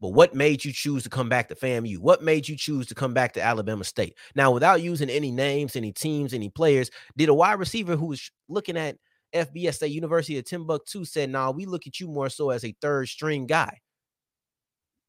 But 0.00 0.14
what 0.14 0.34
made 0.34 0.64
you 0.64 0.72
choose 0.72 1.04
to 1.04 1.08
come 1.08 1.28
back 1.28 1.48
to 1.48 1.54
FAMU? 1.54 1.98
What 1.98 2.24
made 2.24 2.48
you 2.48 2.56
choose 2.56 2.88
to 2.88 2.94
come 2.94 3.14
back 3.14 3.34
to 3.34 3.42
Alabama 3.42 3.84
State? 3.84 4.16
Now, 4.34 4.50
without 4.50 4.82
using 4.82 5.08
any 5.08 5.30
names, 5.30 5.76
any 5.76 5.92
teams, 5.92 6.34
any 6.34 6.48
players, 6.50 6.90
did 7.16 7.28
a 7.28 7.34
wide 7.34 7.60
receiver 7.60 7.94
who 7.94 8.06
was 8.06 8.28
looking 8.48 8.76
at 8.76 8.96
FBS 9.34 9.74
State 9.74 9.92
University 9.92 10.38
of 10.38 10.44
Timbuktu 10.44 11.04
said, 11.04 11.30
"Nah, 11.30 11.50
we 11.50 11.66
look 11.66 11.86
at 11.86 12.00
you 12.00 12.08
more 12.08 12.28
so 12.28 12.50
as 12.50 12.64
a 12.64 12.76
third 12.80 13.08
string 13.08 13.46
guy." 13.46 13.80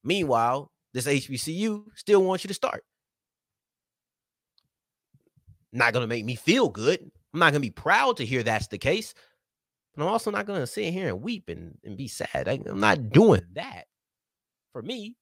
Meanwhile, 0.03 0.71
this 0.93 1.07
HBCU 1.07 1.85
still 1.95 2.23
wants 2.23 2.43
you 2.43 2.47
to 2.49 2.53
start. 2.53 2.83
Not 5.71 5.93
gonna 5.93 6.07
make 6.07 6.25
me 6.25 6.35
feel 6.35 6.69
good. 6.69 6.99
I'm 7.33 7.39
not 7.39 7.51
gonna 7.51 7.59
be 7.61 7.71
proud 7.71 8.17
to 8.17 8.25
hear 8.25 8.43
that's 8.43 8.67
the 8.67 8.77
case. 8.77 9.13
But 9.95 10.03
I'm 10.03 10.09
also 10.09 10.31
not 10.31 10.45
gonna 10.45 10.67
sit 10.67 10.93
here 10.93 11.07
and 11.07 11.21
weep 11.21 11.49
and, 11.49 11.77
and 11.83 11.97
be 11.97 12.07
sad. 12.07 12.47
I, 12.47 12.59
I'm 12.65 12.79
not 12.79 13.09
doing 13.09 13.45
that 13.53 13.85
for 14.73 14.81
me, 14.81 15.15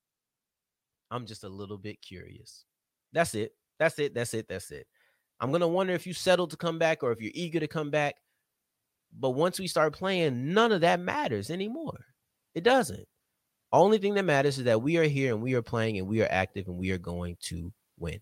I'm 1.11 1.27
just 1.27 1.43
a 1.43 1.49
little 1.49 1.77
bit 1.77 2.01
curious. 2.01 2.65
That's 3.13 3.35
it. 3.35 3.51
That's 3.77 3.99
it. 3.99 4.15
That's 4.15 4.33
it. 4.33 4.47
That's 4.47 4.71
it. 4.71 4.87
I'm 5.39 5.51
gonna 5.51 5.67
wonder 5.67 5.93
if 5.93 6.07
you 6.07 6.13
settled 6.13 6.51
to 6.51 6.57
come 6.57 6.79
back 6.79 7.03
or 7.03 7.11
if 7.11 7.21
you're 7.21 7.31
eager 7.35 7.59
to 7.59 7.67
come 7.67 7.91
back. 7.91 8.15
But 9.17 9.31
once 9.31 9.59
we 9.59 9.67
start 9.67 9.93
playing, 9.93 10.53
none 10.53 10.71
of 10.71 10.81
that 10.81 10.99
matters 10.99 11.49
anymore. 11.49 12.05
It 12.55 12.63
doesn't. 12.63 13.05
Only 13.71 13.97
thing 13.97 14.15
that 14.15 14.25
matters 14.25 14.57
is 14.57 14.65
that 14.65 14.81
we 14.81 14.97
are 14.97 15.03
here 15.03 15.33
and 15.33 15.41
we 15.41 15.53
are 15.53 15.61
playing 15.61 15.97
and 15.97 16.07
we 16.07 16.21
are 16.21 16.27
active 16.29 16.67
and 16.67 16.77
we 16.77 16.91
are 16.91 16.97
going 16.97 17.37
to 17.41 17.71
win. 17.97 18.19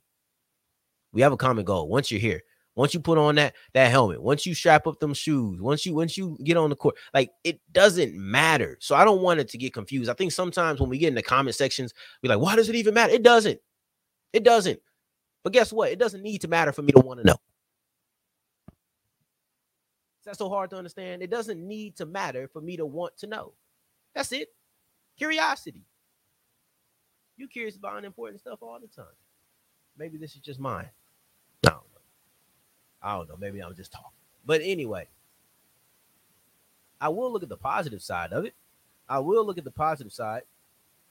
We 1.11 1.21
have 1.21 1.31
a 1.31 1.37
common 1.37 1.65
goal. 1.65 1.87
Once 1.87 2.11
you're 2.11 2.19
here, 2.19 2.41
once 2.75 2.93
you 2.93 2.99
put 2.99 3.17
on 3.17 3.35
that 3.35 3.55
that 3.73 3.89
helmet, 3.89 4.21
once 4.21 4.45
you 4.45 4.53
strap 4.53 4.85
up 4.85 4.99
them 4.99 5.13
shoes, 5.13 5.59
once 5.59 5.85
you 5.85 5.95
once 5.95 6.17
you 6.17 6.37
get 6.43 6.55
on 6.55 6.69
the 6.69 6.75
court, 6.75 6.95
like 7.13 7.31
it 7.43 7.59
doesn't 7.71 8.13
matter. 8.13 8.77
So 8.79 8.95
I 8.95 9.03
don't 9.03 9.21
want 9.21 9.39
it 9.39 9.49
to 9.49 9.57
get 9.57 9.73
confused. 9.73 10.09
I 10.09 10.13
think 10.13 10.31
sometimes 10.31 10.79
when 10.79 10.89
we 10.89 10.99
get 10.99 11.07
in 11.09 11.15
the 11.15 11.23
comment 11.23 11.55
sections, 11.55 11.93
we're 12.21 12.29
like, 12.29 12.39
why 12.39 12.55
does 12.55 12.69
it 12.69 12.75
even 12.75 12.93
matter? 12.93 13.11
It 13.11 13.23
doesn't. 13.23 13.59
It 14.33 14.43
doesn't. 14.43 14.79
But 15.43 15.53
guess 15.53 15.73
what? 15.73 15.91
It 15.91 15.99
doesn't 15.99 16.21
need 16.21 16.41
to 16.41 16.47
matter 16.47 16.71
for 16.71 16.83
me 16.83 16.91
to 16.91 16.99
want 16.99 17.19
to 17.19 17.25
know. 17.25 17.37
Is 20.29 20.37
that 20.37 20.43
so 20.43 20.49
hard 20.49 20.69
to 20.69 20.75
understand? 20.75 21.23
It 21.23 21.31
doesn't 21.31 21.59
need 21.59 21.95
to 21.95 22.05
matter 22.05 22.47
for 22.47 22.61
me 22.61 22.77
to 22.77 22.85
want 22.85 23.17
to 23.17 23.25
know. 23.25 23.53
That's 24.13 24.31
it. 24.31 24.53
Curiosity. 25.17 25.81
You 27.35 27.47
curious 27.47 27.75
about 27.75 27.97
unimportant 27.97 28.39
stuff 28.39 28.59
all 28.61 28.77
the 28.79 28.85
time. 28.87 29.15
Maybe 29.97 30.19
this 30.19 30.35
is 30.35 30.41
just 30.41 30.59
mine. 30.59 30.89
No. 31.65 31.81
I 33.01 33.15
don't 33.15 33.27
know. 33.27 33.37
Maybe 33.39 33.59
I'm 33.59 33.73
just 33.75 33.91
talking. 33.91 34.11
But 34.45 34.61
anyway, 34.63 35.07
I 37.01 37.09
will 37.09 37.31
look 37.33 37.41
at 37.41 37.49
the 37.49 37.57
positive 37.57 38.03
side 38.03 38.31
of 38.31 38.45
it. 38.45 38.53
I 39.07 39.17
will 39.17 39.43
look 39.43 39.57
at 39.57 39.63
the 39.63 39.71
positive 39.71 40.13
side 40.13 40.43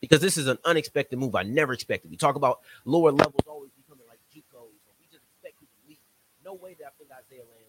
because 0.01 0.21
this 0.21 0.37
is 0.37 0.47
an 0.47 0.59
unexpected 0.65 1.19
move. 1.19 1.35
I 1.35 1.43
never 1.43 1.73
expected. 1.73 2.09
We 2.09 2.17
talk 2.17 2.37
about 2.37 2.61
lower 2.85 3.11
levels 3.11 3.43
always 3.49 3.73
becoming 3.73 4.07
like 4.07 4.21
JUCOs, 4.33 4.55
or 4.55 4.95
we 5.01 5.07
just 5.11 5.25
expect 5.35 5.59
to 5.59 5.67
leave. 5.89 5.99
No 6.45 6.55
way 6.55 6.77
that 6.79 6.87
I 6.87 6.91
think 6.99 7.11
Isaiah 7.11 7.43
Land. 7.43 7.68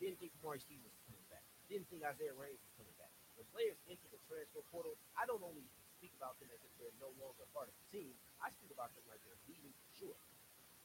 Didn't 0.00 0.16
think 0.16 0.32
Kamari 0.40 0.58
Stevens 0.64 0.88
was 0.88 1.04
coming 1.04 1.26
back. 1.28 1.44
Didn't 1.68 1.86
think 1.92 2.02
Isaiah 2.02 2.32
Range 2.34 2.56
was 2.56 2.72
coming 2.80 2.96
back. 2.96 3.12
When 3.36 3.44
players 3.52 3.76
enter 3.84 4.08
the 4.08 4.20
transfer 4.24 4.64
portal, 4.72 4.96
I 5.12 5.28
don't 5.28 5.44
only 5.44 5.68
speak 6.00 6.16
about 6.16 6.40
them 6.40 6.48
as 6.50 6.60
if 6.64 6.72
they're 6.80 6.96
no 6.96 7.12
longer 7.20 7.44
part 7.52 7.68
of 7.68 7.76
the 7.76 7.86
team. 7.92 8.16
I 8.40 8.48
speak 8.56 8.72
about 8.72 8.96
them 8.96 9.04
like 9.12 9.20
they're 9.28 9.36
leaving 9.44 9.72
for 9.76 9.92
sure. 9.92 10.18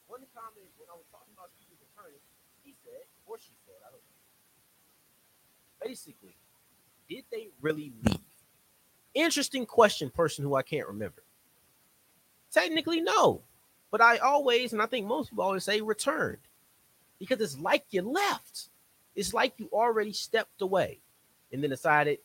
One 0.06 0.20
comment 0.36 0.68
when 0.76 0.92
I 0.92 0.96
was 1.00 1.08
talking 1.08 1.32
about 1.32 1.48
Stevens 1.56 1.80
returning, 1.80 2.20
he 2.60 2.76
said, 2.84 3.08
or 3.24 3.40
she 3.40 3.56
said, 3.64 3.80
I 3.82 3.90
don't 3.90 4.04
know. 4.04 4.20
Basically, 5.80 6.36
did 7.08 7.24
they 7.32 7.48
really 7.64 7.92
leave? 8.04 8.20
Interesting 9.16 9.64
question, 9.64 10.12
person 10.12 10.44
who 10.44 10.54
I 10.54 10.62
can't 10.62 10.86
remember. 10.86 11.24
Technically, 12.52 13.00
no. 13.00 13.40
But 13.90 14.00
I 14.00 14.18
always, 14.18 14.72
and 14.72 14.82
I 14.82 14.86
think 14.86 15.06
most 15.06 15.30
people 15.30 15.44
always 15.44 15.64
say 15.64 15.80
returned 15.80 16.44
because 17.18 17.40
it's 17.40 17.58
like 17.58 17.84
you 17.90 18.02
left. 18.02 18.68
It's 19.16 19.32
like 19.34 19.54
you 19.56 19.68
already 19.72 20.12
stepped 20.12 20.60
away 20.60 21.00
and 21.50 21.62
then 21.62 21.70
decided, 21.70 22.18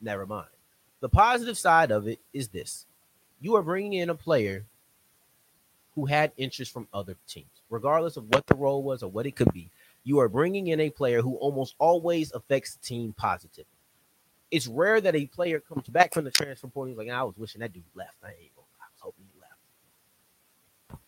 never 0.00 0.26
mind. 0.26 0.48
The 1.00 1.08
positive 1.08 1.56
side 1.56 1.90
of 1.90 2.06
it 2.06 2.20
is 2.32 2.48
this 2.48 2.86
you 3.40 3.56
are 3.56 3.62
bringing 3.62 3.94
in 3.94 4.10
a 4.10 4.14
player 4.14 4.66
who 5.94 6.04
had 6.04 6.32
interest 6.36 6.72
from 6.72 6.86
other 6.92 7.16
teams, 7.26 7.48
regardless 7.70 8.16
of 8.16 8.28
what 8.28 8.46
the 8.46 8.54
role 8.54 8.82
was 8.82 9.02
or 9.02 9.10
what 9.10 9.26
it 9.26 9.34
could 9.34 9.52
be. 9.52 9.70
You 10.04 10.20
are 10.20 10.28
bringing 10.28 10.68
in 10.68 10.80
a 10.80 10.90
player 10.90 11.22
who 11.22 11.36
almost 11.36 11.74
always 11.78 12.32
affects 12.32 12.74
the 12.74 12.82
team 12.82 13.14
positively. 13.16 13.66
It's 14.50 14.66
rare 14.66 15.00
that 15.00 15.14
a 15.14 15.26
player 15.26 15.60
comes 15.60 15.88
back 15.88 16.12
from 16.12 16.24
the 16.24 16.30
transfer 16.30 16.68
portal. 16.68 16.90
He's 16.90 16.98
like, 16.98 17.08
I 17.08 17.22
was 17.22 17.36
wishing 17.36 17.60
that 17.60 17.72
dude 17.72 17.84
left. 17.94 18.16
I 18.22 18.28
ain't 18.28 18.54
gonna, 18.54 18.66
I 18.80 18.86
was 18.92 19.00
hoping 19.00 19.24
he 19.32 19.40
left. 19.40 21.00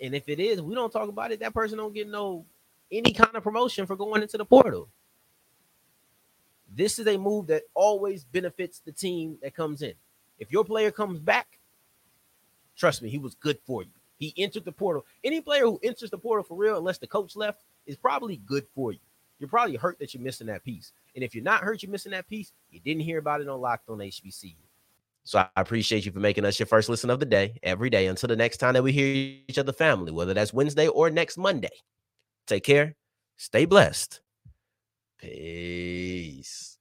And 0.00 0.14
if 0.14 0.28
it 0.28 0.40
is, 0.40 0.60
we 0.60 0.74
don't 0.74 0.92
talk 0.92 1.08
about 1.08 1.32
it. 1.32 1.40
That 1.40 1.54
person 1.54 1.78
don't 1.78 1.94
get 1.94 2.08
no 2.08 2.44
any 2.90 3.12
kind 3.12 3.34
of 3.34 3.42
promotion 3.42 3.86
for 3.86 3.96
going 3.96 4.22
into 4.22 4.38
the 4.38 4.44
portal. 4.44 4.88
This 6.74 6.98
is 6.98 7.06
a 7.06 7.16
move 7.16 7.46
that 7.48 7.62
always 7.74 8.24
benefits 8.24 8.80
the 8.80 8.92
team 8.92 9.38
that 9.42 9.54
comes 9.54 9.82
in. 9.82 9.94
If 10.38 10.52
your 10.52 10.64
player 10.64 10.90
comes 10.90 11.18
back, 11.18 11.58
trust 12.76 13.02
me, 13.02 13.08
he 13.08 13.18
was 13.18 13.34
good 13.34 13.58
for 13.66 13.82
you. 13.82 13.90
He 14.18 14.34
entered 14.36 14.64
the 14.64 14.72
portal. 14.72 15.06
Any 15.24 15.40
player 15.40 15.62
who 15.62 15.80
enters 15.82 16.10
the 16.10 16.18
portal 16.18 16.44
for 16.44 16.56
real, 16.56 16.76
unless 16.76 16.98
the 16.98 17.06
coach 17.06 17.36
left, 17.36 17.64
is 17.86 17.96
probably 17.96 18.36
good 18.36 18.66
for 18.74 18.92
you. 18.92 18.98
You're 19.38 19.48
probably 19.48 19.76
hurt 19.76 19.98
that 20.00 20.12
you're 20.12 20.22
missing 20.22 20.48
that 20.48 20.64
piece. 20.64 20.92
And 21.14 21.22
if 21.22 21.34
you're 21.34 21.44
not 21.44 21.62
hurt, 21.62 21.82
you're 21.82 21.92
missing 21.92 22.12
that 22.12 22.28
piece. 22.28 22.52
You 22.70 22.80
didn't 22.80 23.02
hear 23.02 23.18
about 23.18 23.40
it 23.40 23.48
on 23.48 23.60
Locked 23.60 23.88
on 23.88 23.98
HBCU. 23.98 24.56
So 25.24 25.38
I 25.38 25.48
appreciate 25.56 26.06
you 26.06 26.12
for 26.12 26.20
making 26.20 26.44
us 26.44 26.58
your 26.58 26.66
first 26.66 26.88
listen 26.88 27.10
of 27.10 27.20
the 27.20 27.26
day 27.26 27.58
every 27.62 27.90
day 27.90 28.06
until 28.06 28.28
the 28.28 28.36
next 28.36 28.56
time 28.56 28.74
that 28.74 28.82
we 28.82 28.92
hear 28.92 29.36
each 29.46 29.58
other 29.58 29.72
family, 29.72 30.10
whether 30.10 30.34
that's 30.34 30.52
Wednesday 30.52 30.88
or 30.88 31.10
next 31.10 31.36
Monday. 31.36 31.68
Take 32.48 32.64
care. 32.64 32.96
Stay 33.36 33.64
blessed. 33.66 34.20
Peace. 35.18 36.77